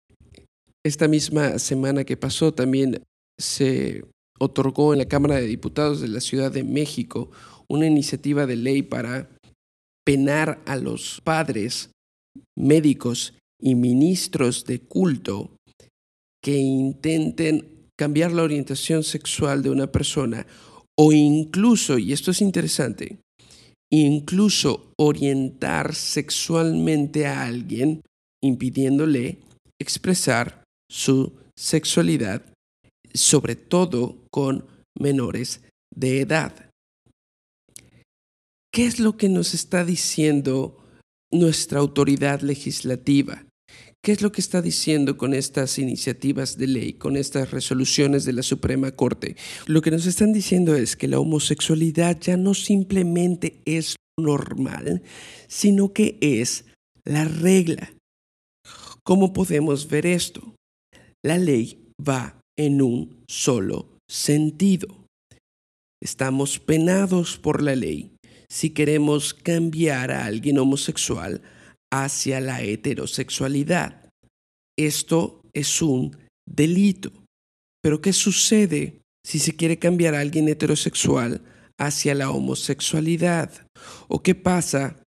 Esta 0.86 1.08
misma 1.08 1.60
semana 1.60 2.04
que 2.04 2.16
pasó 2.16 2.54
también 2.54 3.02
se 3.38 4.06
otorgó 4.40 4.94
en 4.94 5.00
la 5.00 5.06
Cámara 5.06 5.36
de 5.36 5.48
Diputados 5.48 6.00
de 6.00 6.08
la 6.08 6.22
Ciudad 6.22 6.52
de 6.52 6.64
México 6.64 7.32
una 7.68 7.88
iniciativa 7.88 8.46
de 8.46 8.56
ley 8.56 8.84
para 8.84 9.35
penar 10.06 10.62
a 10.66 10.76
los 10.76 11.20
padres, 11.24 11.90
médicos 12.58 13.34
y 13.60 13.76
ministros 13.76 14.66
de 14.66 14.80
culto 14.80 15.52
que 16.44 16.58
intenten 16.58 17.90
cambiar 17.98 18.32
la 18.32 18.44
orientación 18.44 19.04
sexual 19.04 19.64
de 19.64 19.72
una 19.72 19.92
persona 19.92 20.46
o 20.98 21.12
incluso, 21.12 21.98
y 21.98 22.14
esto 22.14 22.32
es 22.32 22.42
interesante, 22.42 23.18
incluso 23.92 24.92
orientar 24.98 25.96
sexualmente 25.96 27.26
a 27.26 27.44
alguien 27.44 28.02
impidiéndole 28.44 29.40
expresar 29.82 30.64
su 30.90 31.34
sexualidad, 31.58 32.44
sobre 33.14 33.56
todo 33.56 34.18
con 34.32 34.66
menores 34.98 35.62
de 35.94 36.22
edad. 36.22 36.70
¿Qué 38.75 38.86
es 38.86 39.00
lo 39.00 39.15
que 39.15 39.29
nos 39.29 39.53
está 39.53 39.86
diciendo 39.86 40.84
nuestra 41.32 41.79
autoridad 41.79 42.41
legislativa? 42.41 43.46
¿Qué 44.03 44.12
es 44.12 44.22
lo 44.22 44.34
que 44.34 44.41
está 44.41 44.62
diciendo 44.62 45.15
con 45.15 45.34
estas 45.34 45.79
iniciativas 45.79 46.58
de 46.58 46.67
ley, 46.67 46.91
con 46.91 47.15
estas 47.15 47.51
resoluciones 47.51 48.25
de 48.25 48.34
la 48.34 48.44
Suprema 48.44 48.91
Corte? 48.91 49.38
Lo 49.65 49.82
que 49.82 49.91
nos 49.91 50.05
están 50.08 50.34
diciendo 50.34 50.75
es 50.75 50.98
que 50.98 51.08
la 51.08 51.22
homosexualidad 51.22 52.20
ya 52.20 52.36
no 52.36 52.53
simplemente 52.53 53.62
es 53.63 53.96
normal, 54.20 55.03
sino 55.48 55.94
que 55.94 56.17
es 56.20 56.65
la 57.05 57.24
regla. 57.24 57.94
¿Cómo 59.03 59.32
podemos 59.32 59.88
ver 59.88 60.05
esto? 60.05 60.53
La 61.24 61.38
ley 61.38 61.94
va 61.98 62.41
en 62.60 62.82
un 62.82 63.24
solo 63.29 63.88
sentido. 64.10 65.05
Estamos 66.03 66.60
penados 66.60 67.38
por 67.38 67.63
la 67.63 67.74
ley 67.74 68.14
si 68.50 68.72
queremos 68.72 69.34
cambiar 69.34 70.12
a 70.12 70.25
alguien 70.25 70.58
homosexual 70.60 71.41
hacia 71.91 72.39
la 72.41 72.62
heterosexualidad. 72.62 74.10
Esto 74.78 75.41
es 75.54 75.82
un 75.82 76.17
delito. 76.48 77.12
Pero 77.82 78.02
¿qué 78.02 78.13
sucede 78.13 79.02
si 79.26 79.39
se 79.39 79.56
quiere 79.56 79.78
cambiar 79.80 80.15
a 80.15 80.19
alguien 80.19 80.48
heterosexual 80.50 81.41
hacia 81.80 82.15
la 82.15 82.32
homosexualidad? 82.32 83.52
¿O 84.08 84.22
qué 84.22 84.36
pasa 84.36 85.02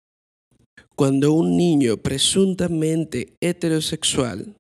cuando 0.95 1.33
un 1.33 1.57
niño 1.57 1.99
presuntamente 1.99 3.35
heterosexual 3.41 4.55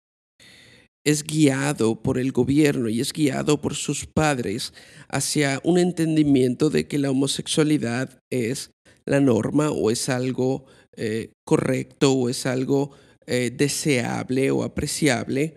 es 1.04 1.24
guiado 1.24 2.02
por 2.02 2.18
el 2.18 2.32
gobierno 2.32 2.88
y 2.88 3.00
es 3.00 3.12
guiado 3.12 3.60
por 3.60 3.74
sus 3.74 4.06
padres 4.06 4.74
hacia 5.08 5.60
un 5.64 5.78
entendimiento 5.78 6.70
de 6.70 6.86
que 6.86 6.98
la 6.98 7.10
homosexualidad 7.10 8.18
es 8.30 8.70
la 9.08 9.20
norma 9.20 9.70
o 9.70 9.90
es 9.90 10.08
algo 10.08 10.66
eh, 10.96 11.32
correcto 11.46 12.12
o 12.12 12.28
es 12.28 12.46
algo 12.46 12.92
eh, 13.26 13.50
deseable 13.54 14.50
o 14.50 14.62
apreciable, 14.62 15.54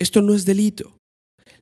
esto 0.00 0.22
no 0.22 0.34
es 0.34 0.44
delito. 0.44 0.96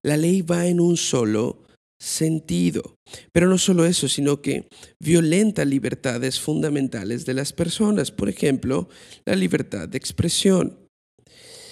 La 0.03 0.16
ley 0.16 0.42
va 0.42 0.66
en 0.66 0.81
un 0.81 0.96
solo 0.96 1.62
sentido. 2.01 2.96
Pero 3.33 3.49
no 3.49 3.59
solo 3.59 3.87
eso, 3.87 4.09
sino 4.09 4.42
que 4.42 4.68
violenta 5.01 5.64
libertades 5.64 6.40
fundamentales 6.40 7.25
de 7.25 7.35
las 7.35 7.53
personas. 7.53 8.11
Por 8.11 8.29
ejemplo, 8.29 8.88
la 9.25 9.35
libertad 9.35 9.88
de 9.88 9.99
expresión. 9.99 10.79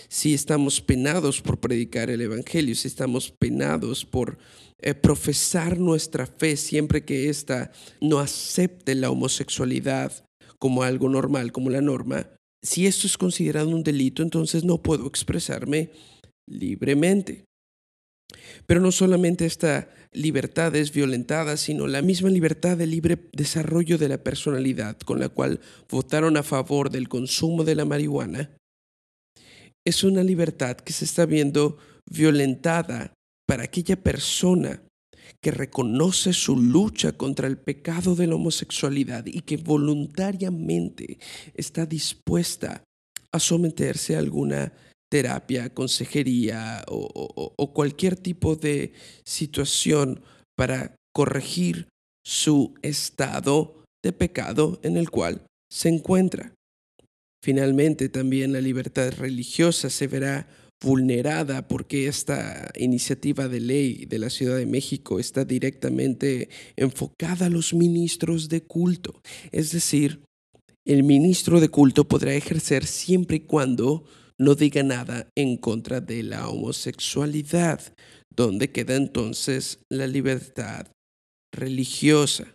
Si 0.08 0.32
estamos 0.32 0.80
penados 0.80 1.40
por 1.40 1.58
predicar 1.58 2.08
el 2.10 2.20
Evangelio, 2.20 2.74
si 2.74 2.88
estamos 2.88 3.32
penados 3.38 4.04
por 4.04 4.38
eh, 4.86 4.92
profesar 4.92 5.78
nuestra 5.78 6.26
fe 6.26 6.58
siempre 6.58 7.06
que 7.06 7.30
ésta 7.30 7.72
no 8.02 8.18
acepte 8.18 8.94
la 8.94 9.08
homosexualidad 9.08 10.12
como 10.58 10.82
algo 10.82 11.08
normal, 11.08 11.52
como 11.52 11.70
la 11.70 11.80
norma, 11.80 12.28
si 12.62 12.86
esto 12.86 13.06
es 13.06 13.16
considerado 13.16 13.70
un 13.70 13.82
delito, 13.82 14.22
entonces 14.22 14.62
no 14.62 14.82
puedo 14.82 15.06
expresarme 15.06 15.90
libremente. 16.46 17.46
Pero 18.66 18.80
no 18.80 18.92
solamente 18.92 19.46
esta 19.46 19.88
libertad 20.12 20.76
es 20.76 20.92
violentada, 20.92 21.56
sino 21.56 21.86
la 21.86 22.02
misma 22.02 22.28
libertad 22.28 22.76
de 22.76 22.86
libre 22.86 23.30
desarrollo 23.32 23.96
de 23.96 24.10
la 24.10 24.22
personalidad 24.22 24.98
con 24.98 25.18
la 25.18 25.30
cual 25.30 25.60
votaron 25.88 26.36
a 26.36 26.42
favor 26.42 26.90
del 26.90 27.08
consumo 27.08 27.64
de 27.64 27.74
la 27.74 27.86
marihuana, 27.86 28.50
es 29.86 30.04
una 30.04 30.22
libertad 30.22 30.76
que 30.76 30.92
se 30.92 31.06
está 31.06 31.24
viendo 31.24 31.78
violentada 32.04 33.13
para 33.46 33.64
aquella 33.64 33.96
persona 33.96 34.82
que 35.40 35.50
reconoce 35.50 36.32
su 36.32 36.56
lucha 36.56 37.12
contra 37.12 37.46
el 37.46 37.58
pecado 37.58 38.14
de 38.14 38.26
la 38.26 38.34
homosexualidad 38.34 39.26
y 39.26 39.40
que 39.40 39.56
voluntariamente 39.56 41.18
está 41.54 41.86
dispuesta 41.86 42.82
a 43.32 43.40
someterse 43.40 44.16
a 44.16 44.20
alguna 44.20 44.72
terapia, 45.10 45.72
consejería 45.72 46.84
o, 46.88 47.72
cualquier 47.72 48.16
tipo 48.16 48.56
de 48.56 48.92
situación 49.24 50.22
para 50.56 50.96
corregir 51.12 51.88
su 52.24 52.74
estado 52.82 53.84
de 54.04 54.12
pecado 54.12 54.80
en 54.82 54.96
el 54.96 55.10
cual 55.10 55.46
se 55.70 55.88
encuentra. 55.88 56.54
Finalmente, 57.42 58.08
también 58.08 58.52
la 58.52 58.60
libertad 58.60 59.12
religiosa 59.12 59.90
se 59.90 60.06
verá 60.06 60.48
vulnerada 60.84 61.66
porque 61.66 62.06
esta 62.06 62.70
iniciativa 62.76 63.48
de 63.48 63.60
ley 63.60 64.04
de 64.04 64.18
la 64.18 64.30
Ciudad 64.30 64.56
de 64.56 64.66
México 64.66 65.18
está 65.18 65.44
directamente 65.44 66.48
enfocada 66.76 67.46
a 67.46 67.50
los 67.50 67.72
ministros 67.74 68.48
de 68.48 68.62
culto. 68.62 69.20
Es 69.50 69.72
decir, 69.72 70.20
el 70.86 71.02
ministro 71.02 71.60
de 71.60 71.70
culto 71.70 72.06
podrá 72.06 72.34
ejercer 72.34 72.84
siempre 72.84 73.38
y 73.38 73.40
cuando 73.40 74.04
no 74.38 74.54
diga 74.54 74.82
nada 74.82 75.28
en 75.36 75.56
contra 75.56 76.00
de 76.00 76.22
la 76.22 76.48
homosexualidad, 76.48 77.80
donde 78.36 78.70
queda 78.70 78.96
entonces 78.96 79.78
la 79.90 80.06
libertad 80.06 80.88
religiosa. 81.52 82.54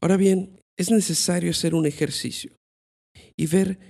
Ahora 0.00 0.16
bien, 0.16 0.60
es 0.78 0.90
necesario 0.90 1.50
hacer 1.50 1.74
un 1.74 1.86
ejercicio 1.86 2.52
y 3.36 3.46
ver 3.46 3.89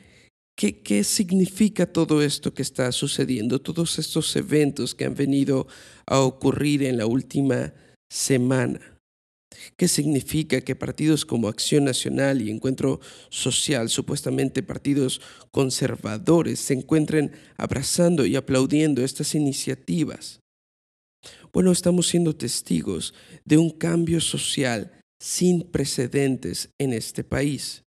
¿Qué, 0.60 1.04
significa 1.04 1.86
todo 1.86 2.20
esto 2.20 2.52
que 2.52 2.60
está 2.60 2.92
sucediendo, 2.92 3.62
todos 3.62 3.98
estos 3.98 4.36
eventos 4.36 4.94
que 4.94 5.06
han 5.06 5.14
venido 5.14 5.66
a 6.04 6.20
ocurrir 6.20 6.82
en 6.82 6.98
la 6.98 7.06
última 7.06 7.72
semana? 8.10 8.98
¿Qué 9.78 9.88
significa 9.88 10.60
que 10.60 10.76
partidos 10.76 11.24
como 11.24 11.48
Acción 11.48 11.84
Nacional 11.84 12.42
y 12.42 12.50
Encuentro 12.50 13.00
Social, 13.30 13.88
supuestamente 13.88 14.62
partidos 14.62 15.22
conservadores, 15.50 16.60
se 16.60 16.74
encuentren 16.74 17.32
abrazando 17.56 18.26
y 18.26 18.36
aplaudiendo 18.36 19.02
estas 19.02 19.34
iniciativas? 19.34 20.40
Bueno, 21.54 21.72
estamos 21.72 22.08
siendo 22.08 22.36
testigos 22.36 23.14
de 23.46 23.56
un 23.56 23.70
cambio 23.70 24.20
social 24.20 24.92
sin 25.22 25.62
precedentes 25.62 26.68
en 26.78 26.92
este 26.92 27.24
país. 27.24 27.82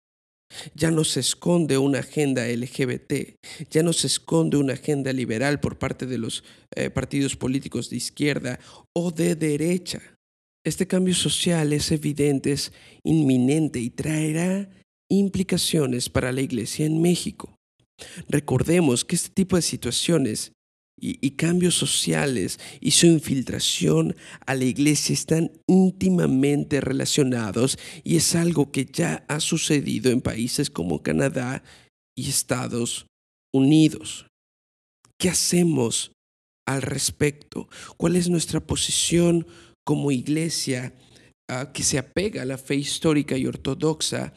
Ya 0.73 0.91
no 0.91 1.03
se 1.03 1.19
esconde 1.19 1.77
una 1.77 1.99
agenda 1.99 2.47
LGBT, 2.47 3.35
ya 3.69 3.83
no 3.83 3.93
se 3.93 4.07
esconde 4.07 4.57
una 4.57 4.73
agenda 4.73 5.11
liberal 5.13 5.59
por 5.59 5.77
parte 5.77 6.05
de 6.05 6.17
los 6.17 6.43
eh, 6.75 6.89
partidos 6.89 7.35
políticos 7.35 7.89
de 7.89 7.97
izquierda 7.97 8.59
o 8.93 9.11
de 9.11 9.35
derecha. 9.35 10.01
Este 10.65 10.87
cambio 10.87 11.13
social 11.13 11.73
es 11.73 11.91
evidente, 11.91 12.53
es 12.53 12.71
inminente 13.03 13.79
y 13.79 13.89
traerá 13.89 14.69
implicaciones 15.09 16.09
para 16.09 16.31
la 16.31 16.41
iglesia 16.41 16.85
en 16.85 17.01
México. 17.01 17.57
Recordemos 18.29 19.03
que 19.05 19.15
este 19.15 19.29
tipo 19.29 19.55
de 19.55 19.61
situaciones 19.61 20.52
y, 20.99 21.31
cambios 21.31 21.75
sociales 21.75 22.59
y 22.79 22.91
su 22.91 23.07
infiltración 23.07 24.15
a 24.45 24.55
la 24.55 24.63
iglesia 24.63 25.13
están 25.13 25.51
íntimamente 25.67 26.79
relacionados 26.79 27.77
y 28.03 28.15
es 28.15 28.35
algo 28.35 28.71
que 28.71 28.85
ya 28.85 29.25
ha 29.27 29.39
sucedido 29.39 30.11
en 30.11 30.21
países 30.21 30.69
como 30.69 31.03
Canadá 31.03 31.63
y 32.15 32.29
Estados 32.29 33.07
Unidos. 33.53 34.27
¿Qué 35.19 35.29
hacemos 35.29 36.13
al 36.65 36.81
respecto? 36.81 37.67
¿Cuál 37.97 38.15
es 38.15 38.29
nuestra 38.29 38.61
posición 38.61 39.45
como 39.85 40.11
iglesia 40.11 40.93
ah, 41.49 41.71
que 41.73 41.83
se 41.83 41.97
apega 41.97 42.43
a 42.43 42.45
la 42.45 42.57
fe 42.57 42.75
histórica 42.75 43.37
y 43.37 43.45
ortodoxa 43.45 44.33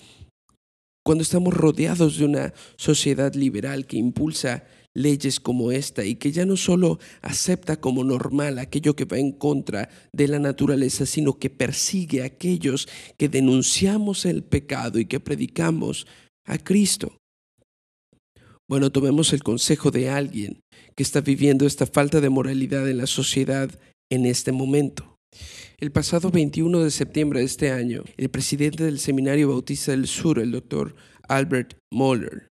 cuando 1.05 1.23
estamos 1.23 1.55
rodeados 1.55 2.19
de 2.19 2.25
una 2.25 2.55
sociedad 2.77 3.33
liberal 3.35 3.87
que 3.87 3.97
impulsa 3.97 4.65
leyes 4.97 5.39
como 5.39 5.71
esta 5.71 6.05
y 6.05 6.17
que 6.17 6.33
ya 6.33 6.47
no 6.47 6.57
solo 6.57 6.99
acepta 7.21 7.77
como 7.81 8.03
normal 8.03 8.59
aquello 8.59 8.97
que 8.97 9.05
va 9.05 9.19
en 9.19 9.33
contra 9.33 9.89
de 10.13 10.27
la 10.27 10.39
naturaleza, 10.39 11.07
sino 11.07 11.39
que 11.39 11.51
persigue 11.51 12.23
a 12.23 12.27
aquellos 12.27 12.89
que 13.17 13.29
denunciamos 13.29 14.25
el 14.25 14.43
pecado 14.43 14.99
y 14.99 15.05
que 15.05 15.21
predicamos 15.21 16.07
a 16.45 16.59
Cristo. 16.59 17.19
Bueno, 18.69 18.91
tomemos 18.91 19.33
el 19.33 19.43
consejo 19.45 19.91
de 19.91 20.11
alguien 20.11 20.61
que 20.97 21.03
está 21.03 21.21
viviendo 21.21 21.67
esta 21.67 21.87
falta 21.87 22.21
de 22.21 22.31
moralidad 22.31 22.89
en 22.89 22.99
la 22.99 23.07
sociedad 23.07 23.71
en 24.11 24.27
este 24.27 24.51
momento. 24.51 25.19
El 25.79 25.93
pasado 25.93 26.31
21 26.31 26.81
de 26.81 26.91
septiembre 26.91 27.41
de 27.41 27.47
este 27.47 27.71
año, 27.71 28.03
el 28.17 28.31
presidente 28.31 28.85
del 28.85 28.99
Seminario 28.99 29.51
Bautista 29.51 29.93
del 29.93 30.07
Sur, 30.07 30.39
el 30.39 30.53
doctor 30.53 30.97
Albert 31.29 31.75
Moller, 31.93 32.49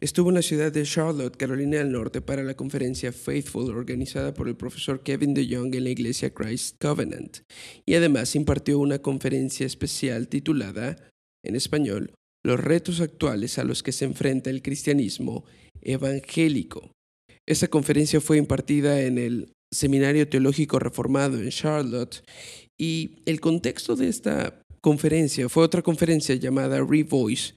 estuvo 0.00 0.28
en 0.30 0.36
la 0.36 0.42
ciudad 0.42 0.72
de 0.72 0.84
Charlotte, 0.84 1.36
Carolina 1.36 1.78
del 1.78 1.92
Norte, 1.92 2.20
para 2.20 2.42
la 2.42 2.54
conferencia 2.54 3.12
Faithful 3.12 3.70
organizada 3.70 4.34
por 4.34 4.48
el 4.48 4.56
profesor 4.56 5.02
Kevin 5.02 5.34
DeYoung 5.34 5.74
en 5.74 5.84
la 5.84 5.90
iglesia 5.90 6.32
Christ 6.32 6.76
Covenant, 6.80 7.38
y 7.86 7.94
además 7.94 8.34
impartió 8.34 8.78
una 8.78 9.00
conferencia 9.00 9.66
especial 9.66 10.28
titulada, 10.28 10.96
en 11.44 11.56
español, 11.56 12.12
Los 12.44 12.60
retos 12.60 13.00
actuales 13.00 13.58
a 13.58 13.64
los 13.64 13.82
que 13.82 13.92
se 13.92 14.04
enfrenta 14.04 14.48
el 14.48 14.62
cristianismo 14.62 15.44
evangélico. 15.82 16.92
Esta 17.46 17.68
conferencia 17.68 18.20
fue 18.20 18.38
impartida 18.38 19.02
en 19.02 19.18
el 19.18 19.52
Seminario 19.72 20.28
Teológico 20.28 20.78
Reformado 20.78 21.38
en 21.38 21.50
Charlotte 21.50 22.22
y 22.78 23.16
el 23.26 23.40
contexto 23.40 23.96
de 23.96 24.08
esta 24.08 24.62
conferencia 24.80 25.48
fue 25.48 25.64
otra 25.64 25.82
conferencia 25.82 26.34
llamada 26.36 26.80
Revoice, 26.82 27.54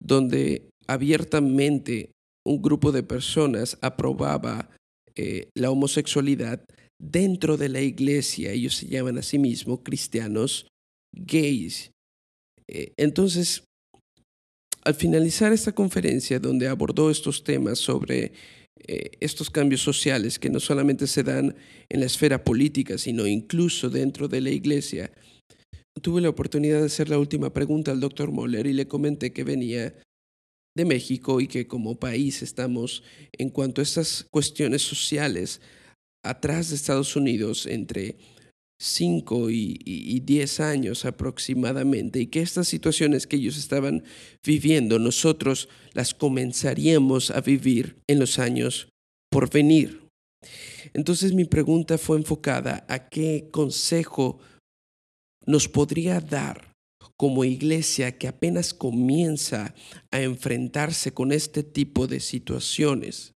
donde 0.00 0.69
abiertamente 0.86 2.12
un 2.46 2.62
grupo 2.62 2.92
de 2.92 3.02
personas 3.02 3.78
aprobaba 3.80 4.70
eh, 5.14 5.48
la 5.54 5.70
homosexualidad 5.70 6.64
dentro 7.00 7.56
de 7.56 7.68
la 7.68 7.80
iglesia. 7.80 8.52
Ellos 8.52 8.76
se 8.76 8.86
llaman 8.86 9.18
a 9.18 9.22
sí 9.22 9.38
mismos 9.38 9.80
cristianos 9.82 10.66
gays. 11.12 11.90
Eh, 12.68 12.92
entonces, 12.96 13.64
al 14.84 14.94
finalizar 14.94 15.52
esta 15.52 15.72
conferencia 15.72 16.38
donde 16.38 16.68
abordó 16.68 17.10
estos 17.10 17.44
temas 17.44 17.78
sobre 17.78 18.32
eh, 18.86 19.10
estos 19.20 19.50
cambios 19.50 19.82
sociales 19.82 20.38
que 20.38 20.48
no 20.48 20.60
solamente 20.60 21.06
se 21.06 21.22
dan 21.22 21.54
en 21.88 22.00
la 22.00 22.06
esfera 22.06 22.44
política, 22.44 22.96
sino 22.96 23.26
incluso 23.26 23.90
dentro 23.90 24.28
de 24.28 24.40
la 24.40 24.50
iglesia, 24.50 25.12
tuve 26.00 26.20
la 26.20 26.30
oportunidad 26.30 26.80
de 26.80 26.86
hacer 26.86 27.08
la 27.08 27.18
última 27.18 27.52
pregunta 27.52 27.90
al 27.90 28.00
doctor 28.00 28.30
Moller 28.30 28.66
y 28.66 28.72
le 28.72 28.88
comenté 28.88 29.32
que 29.32 29.44
venía 29.44 29.94
de 30.76 30.84
México 30.84 31.40
y 31.40 31.48
que 31.48 31.66
como 31.66 31.98
país 31.98 32.42
estamos 32.42 33.02
en 33.32 33.50
cuanto 33.50 33.80
a 33.80 33.84
estas 33.84 34.26
cuestiones 34.30 34.82
sociales 34.82 35.60
atrás 36.24 36.70
de 36.70 36.76
Estados 36.76 37.16
Unidos 37.16 37.66
entre 37.66 38.16
5 38.80 39.50
y, 39.50 40.20
10 40.20 40.60
años 40.60 41.04
aproximadamente 41.04 42.20
y 42.20 42.26
que 42.28 42.40
estas 42.40 42.66
situaciones 42.66 43.26
que 43.26 43.36
ellos 43.36 43.58
estaban 43.58 44.04
viviendo 44.44 44.98
nosotros 44.98 45.68
las 45.92 46.14
comenzaríamos 46.14 47.30
a 47.30 47.42
vivir 47.42 47.96
en 48.06 48.18
los 48.18 48.38
años 48.38 48.88
por 49.30 49.50
venir. 49.50 50.00
Entonces 50.94 51.34
mi 51.34 51.44
pregunta 51.44 51.98
fue 51.98 52.16
enfocada 52.16 52.86
a 52.88 53.08
qué 53.10 53.48
consejo 53.50 54.38
nos 55.46 55.68
podría 55.68 56.20
dar 56.20 56.69
como 57.20 57.44
iglesia 57.44 58.16
que 58.16 58.28
apenas 58.28 58.72
comienza 58.72 59.74
a 60.10 60.22
enfrentarse 60.22 61.12
con 61.12 61.32
este 61.32 61.62
tipo 61.62 62.06
de 62.06 62.18
situaciones. 62.18 63.34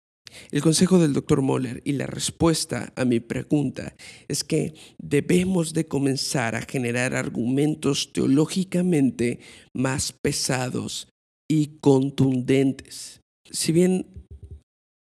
El 0.51 0.61
consejo 0.61 0.99
del 0.99 1.11
doctor 1.11 1.41
Moller 1.41 1.81
y 1.83 1.91
la 1.91 2.07
respuesta 2.07 2.93
a 2.95 3.03
mi 3.03 3.19
pregunta 3.19 3.93
es 4.29 4.45
que 4.45 4.73
debemos 4.97 5.73
de 5.73 5.85
comenzar 5.85 6.55
a 6.55 6.61
generar 6.61 7.13
argumentos 7.13 8.13
teológicamente 8.13 9.41
más 9.73 10.13
pesados 10.13 11.09
y 11.51 11.77
contundentes. 11.81 13.19
Si 13.51 13.73
bien 13.73 14.07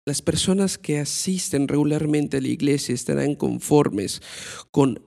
las 0.08 0.22
personas 0.22 0.78
que 0.78 1.00
asisten 1.00 1.68
regularmente 1.68 2.38
a 2.38 2.42
la 2.42 2.50
iglesia 2.50 2.94
estarán 2.94 3.34
conformes 3.34 4.22
con 4.70 5.04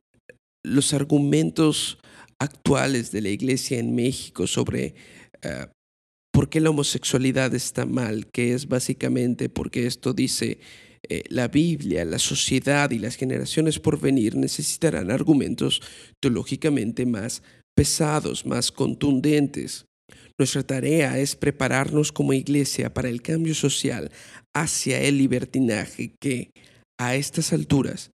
los 0.64 0.92
argumentos 0.94 1.98
actuales 2.42 3.12
de 3.12 3.22
la 3.22 3.28
iglesia 3.28 3.78
en 3.78 3.94
México 3.94 4.46
sobre 4.46 4.94
eh, 5.42 5.66
por 6.32 6.48
qué 6.48 6.60
la 6.60 6.70
homosexualidad 6.70 7.54
está 7.54 7.86
mal, 7.86 8.26
que 8.32 8.54
es 8.54 8.68
básicamente 8.68 9.48
porque 9.48 9.86
esto 9.86 10.12
dice 10.12 10.58
eh, 11.08 11.24
la 11.28 11.48
Biblia, 11.48 12.04
la 12.04 12.18
sociedad 12.18 12.90
y 12.90 12.98
las 12.98 13.16
generaciones 13.16 13.78
por 13.78 14.00
venir 14.00 14.36
necesitarán 14.36 15.10
argumentos 15.10 15.82
teológicamente 16.20 17.06
más 17.06 17.42
pesados, 17.76 18.46
más 18.46 18.72
contundentes. 18.72 19.84
Nuestra 20.38 20.62
tarea 20.62 21.18
es 21.18 21.36
prepararnos 21.36 22.12
como 22.12 22.32
iglesia 22.32 22.92
para 22.92 23.08
el 23.08 23.22
cambio 23.22 23.54
social 23.54 24.10
hacia 24.54 25.00
el 25.00 25.18
libertinaje 25.18 26.14
que, 26.20 26.50
a 26.98 27.14
estas 27.16 27.52
alturas, 27.52 28.10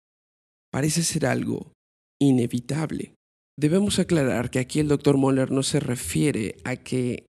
parece 0.73 1.03
ser 1.03 1.27
algo 1.27 1.73
inevitable. 2.21 3.15
Debemos 3.59 3.99
aclarar 3.99 4.51
que 4.51 4.61
aquí 4.61 4.79
el 4.79 4.87
doctor 4.87 5.17
Moller 5.17 5.51
no 5.51 5.65
se 5.65 5.81
refiere 5.81 6.55
a 6.63 6.77
que 6.77 7.27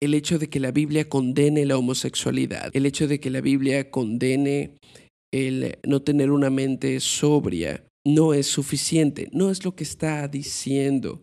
el 0.00 0.14
hecho 0.14 0.38
de 0.38 0.48
que 0.48 0.60
la 0.60 0.70
Biblia 0.70 1.08
condene 1.08 1.66
la 1.66 1.76
homosexualidad, 1.76 2.70
el 2.72 2.86
hecho 2.86 3.08
de 3.08 3.18
que 3.18 3.30
la 3.30 3.40
Biblia 3.40 3.90
condene 3.90 4.76
el 5.34 5.76
no 5.84 6.02
tener 6.02 6.30
una 6.30 6.50
mente 6.50 7.00
sobria, 7.00 7.84
no 8.06 8.32
es 8.32 8.46
suficiente, 8.46 9.28
no 9.32 9.50
es 9.50 9.64
lo 9.64 9.74
que 9.74 9.82
está 9.82 10.28
diciendo, 10.28 11.22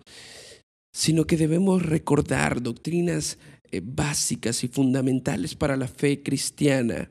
sino 0.93 1.23
que 1.23 1.38
debemos 1.38 1.82
recordar 1.82 2.62
doctrinas 2.62 3.38
eh, 3.71 3.79
básicas 3.82 4.65
y 4.65 4.67
fundamentales 4.67 5.56
para 5.56 5.77
la 5.77 5.88
fe 5.88 6.21
cristiana, 6.21 7.10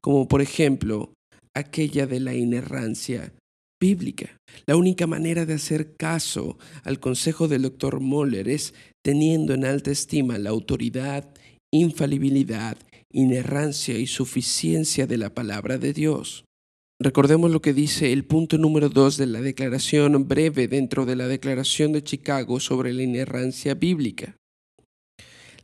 como 0.00 0.26
por 0.26 0.42
ejemplo 0.42 1.14
aquella 1.54 2.08
de 2.08 2.18
la 2.18 2.34
inerrancia 2.34 3.32
La 4.66 4.76
única 4.76 5.08
manera 5.08 5.44
de 5.44 5.54
hacer 5.54 5.96
caso 5.96 6.56
al 6.84 7.00
consejo 7.00 7.48
del 7.48 7.62
doctor 7.62 7.98
Moller 8.00 8.48
es 8.48 8.74
teniendo 9.02 9.54
en 9.54 9.64
alta 9.64 9.90
estima 9.90 10.38
la 10.38 10.50
autoridad, 10.50 11.34
infalibilidad, 11.72 12.76
inerrancia 13.10 13.98
y 13.98 14.06
suficiencia 14.06 15.08
de 15.08 15.18
la 15.18 15.34
palabra 15.34 15.78
de 15.78 15.92
Dios. 15.92 16.44
Recordemos 17.00 17.50
lo 17.50 17.60
que 17.60 17.72
dice 17.72 18.12
el 18.12 18.24
punto 18.24 18.56
número 18.56 18.88
dos 18.88 19.16
de 19.16 19.26
la 19.26 19.40
declaración 19.40 20.28
breve 20.28 20.68
dentro 20.68 21.04
de 21.04 21.16
la 21.16 21.26
Declaración 21.26 21.92
de 21.92 22.04
Chicago 22.04 22.60
sobre 22.60 22.92
la 22.92 23.02
inerrancia 23.02 23.74
bíblica. 23.74 24.36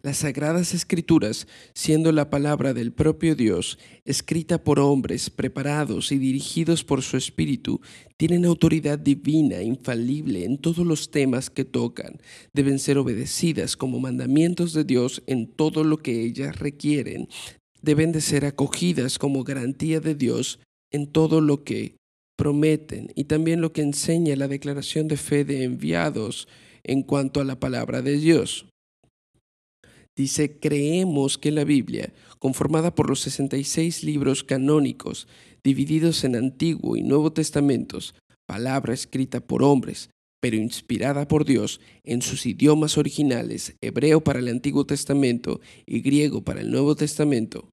Las 0.08 0.16
sagradas 0.16 0.72
escrituras, 0.72 1.46
siendo 1.74 2.12
la 2.12 2.30
palabra 2.30 2.72
del 2.72 2.92
propio 2.92 3.34
Dios, 3.34 3.78
escrita 4.06 4.64
por 4.64 4.80
hombres 4.80 5.28
preparados 5.28 6.12
y 6.12 6.16
dirigidos 6.16 6.82
por 6.82 7.02
su 7.02 7.18
Espíritu, 7.18 7.82
tienen 8.16 8.46
autoridad 8.46 8.98
divina, 8.98 9.60
infalible 9.60 10.46
en 10.46 10.56
todos 10.56 10.86
los 10.86 11.10
temas 11.10 11.50
que 11.50 11.66
tocan. 11.66 12.22
Deben 12.54 12.78
ser 12.78 12.96
obedecidas 12.96 13.76
como 13.76 14.00
mandamientos 14.00 14.72
de 14.72 14.84
Dios 14.84 15.22
en 15.26 15.46
todo 15.46 15.84
lo 15.84 15.98
que 15.98 16.22
ellas 16.22 16.58
requieren. 16.58 17.28
Deben 17.82 18.10
de 18.10 18.22
ser 18.22 18.46
acogidas 18.46 19.18
como 19.18 19.44
garantía 19.44 20.00
de 20.00 20.14
Dios 20.14 20.58
en 20.90 21.06
todo 21.06 21.42
lo 21.42 21.64
que 21.64 21.96
prometen 22.34 23.12
y 23.14 23.24
también 23.24 23.60
lo 23.60 23.74
que 23.74 23.82
enseña 23.82 24.36
la 24.36 24.48
declaración 24.48 25.06
de 25.06 25.18
fe 25.18 25.44
de 25.44 25.64
enviados 25.64 26.48
en 26.82 27.02
cuanto 27.02 27.42
a 27.42 27.44
la 27.44 27.60
palabra 27.60 28.00
de 28.00 28.16
Dios. 28.16 28.64
Dice, 30.18 30.58
creemos 30.58 31.38
que 31.38 31.52
la 31.52 31.62
Biblia, 31.62 32.12
conformada 32.40 32.92
por 32.92 33.08
los 33.08 33.20
66 33.20 34.02
libros 34.02 34.42
canónicos, 34.42 35.28
divididos 35.62 36.24
en 36.24 36.34
Antiguo 36.34 36.96
y 36.96 37.04
Nuevo 37.04 37.32
Testamentos, 37.32 38.16
palabra 38.44 38.94
escrita 38.94 39.38
por 39.38 39.62
hombres, 39.62 40.10
pero 40.40 40.56
inspirada 40.56 41.28
por 41.28 41.44
Dios 41.44 41.80
en 42.02 42.20
sus 42.20 42.46
idiomas 42.46 42.98
originales, 42.98 43.76
hebreo 43.80 44.24
para 44.24 44.40
el 44.40 44.48
Antiguo 44.48 44.84
Testamento 44.84 45.60
y 45.86 46.00
griego 46.00 46.42
para 46.42 46.62
el 46.62 46.72
Nuevo 46.72 46.96
Testamento, 46.96 47.70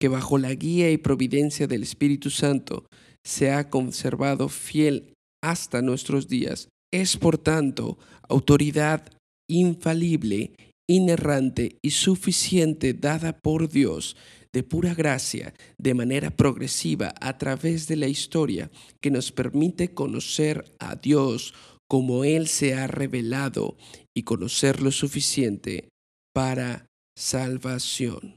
que 0.00 0.08
bajo 0.08 0.38
la 0.38 0.54
guía 0.54 0.90
y 0.90 0.96
providencia 0.96 1.66
del 1.66 1.82
Espíritu 1.82 2.30
Santo 2.30 2.86
se 3.22 3.52
ha 3.52 3.68
conservado 3.68 4.48
fiel 4.48 5.12
hasta 5.42 5.82
nuestros 5.82 6.28
días, 6.28 6.68
es 6.90 7.18
por 7.18 7.36
tanto 7.36 7.98
autoridad 8.26 9.06
infalible, 9.50 10.54
inerrante 10.88 11.78
y 11.82 11.90
suficiente 11.90 12.94
dada 12.94 13.38
por 13.38 13.68
Dios 13.68 14.16
de 14.52 14.62
pura 14.62 14.94
gracia, 14.94 15.52
de 15.78 15.94
manera 15.94 16.30
progresiva 16.30 17.12
a 17.20 17.38
través 17.38 17.88
de 17.88 17.96
la 17.96 18.06
historia, 18.06 18.70
que 19.00 19.10
nos 19.10 19.32
permite 19.32 19.92
conocer 19.92 20.64
a 20.78 20.94
Dios 20.94 21.54
como 21.88 22.24
Él 22.24 22.46
se 22.46 22.74
ha 22.74 22.86
revelado 22.86 23.76
y 24.14 24.22
conocer 24.22 24.80
lo 24.80 24.92
suficiente 24.92 25.88
para 26.32 26.86
salvación. 27.16 28.36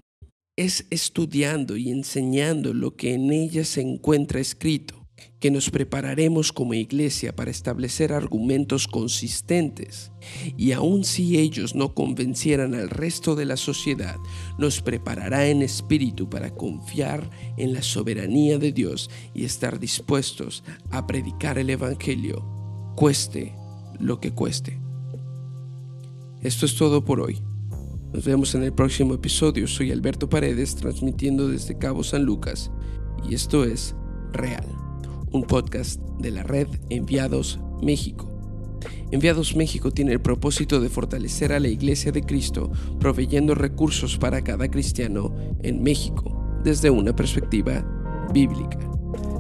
Es 0.58 0.88
estudiando 0.90 1.78
y 1.78 1.92
enseñando 1.92 2.74
lo 2.74 2.96
que 2.96 3.14
en 3.14 3.32
ella 3.32 3.64
se 3.64 3.82
encuentra 3.82 4.40
escrito 4.40 4.97
que 5.40 5.52
nos 5.52 5.70
prepararemos 5.70 6.52
como 6.52 6.74
iglesia 6.74 7.36
para 7.36 7.52
establecer 7.52 8.12
argumentos 8.12 8.88
consistentes 8.88 10.12
y 10.58 10.72
aun 10.72 11.04
si 11.04 11.38
ellos 11.38 11.76
no 11.76 11.94
convencieran 11.94 12.74
al 12.74 12.90
resto 12.90 13.36
de 13.36 13.46
la 13.46 13.58
sociedad, 13.58 14.16
nos 14.58 14.82
preparará 14.82 15.48
en 15.48 15.62
espíritu 15.62 16.30
para 16.30 16.52
confiar 16.52 17.30
en 17.58 17.74
la 17.74 17.84
soberanía 17.84 18.58
de 18.58 18.72
Dios 18.72 19.10
y 19.34 19.46
estar 19.46 19.80
dispuestos 19.80 20.64
a 20.90 21.06
predicar 21.06 21.60
el 21.60 21.70
Evangelio, 21.70 22.44
cueste 22.96 23.54
lo 24.00 24.20
que 24.20 24.32
cueste. 24.32 24.80
Esto 26.42 26.66
es 26.66 26.76
todo 26.76 27.04
por 27.04 27.20
hoy. 27.20 27.42
Nos 28.14 28.26
vemos 28.26 28.56
en 28.56 28.64
el 28.64 28.74
próximo 28.74 29.14
episodio. 29.14 29.68
Soy 29.68 29.92
Alberto 29.92 30.30
Paredes 30.30 30.76
transmitiendo 30.76 31.48
desde 31.50 31.78
Cabo 31.78 32.04
San 32.04 32.24
Lucas 32.24 32.72
y 33.30 33.36
esto 33.36 33.64
es 33.64 33.96
Real 34.32 34.87
un 35.38 35.44
podcast 35.44 36.02
de 36.18 36.32
la 36.32 36.42
red 36.42 36.68
Enviados 36.90 37.60
México. 37.80 38.28
Enviados 39.12 39.56
México 39.56 39.92
tiene 39.92 40.14
el 40.14 40.20
propósito 40.20 40.80
de 40.80 40.90
fortalecer 40.90 41.54
a 41.54 41.60
la 41.60 41.68
Iglesia 41.68 42.12
de 42.12 42.24
Cristo, 42.24 42.72
proveyendo 43.00 43.54
recursos 43.54 44.18
para 44.18 44.42
cada 44.42 44.68
cristiano 44.68 45.32
en 45.62 45.84
México 45.84 46.60
desde 46.64 46.90
una 46.90 47.16
perspectiva 47.16 47.86
bíblica. 48.34 48.80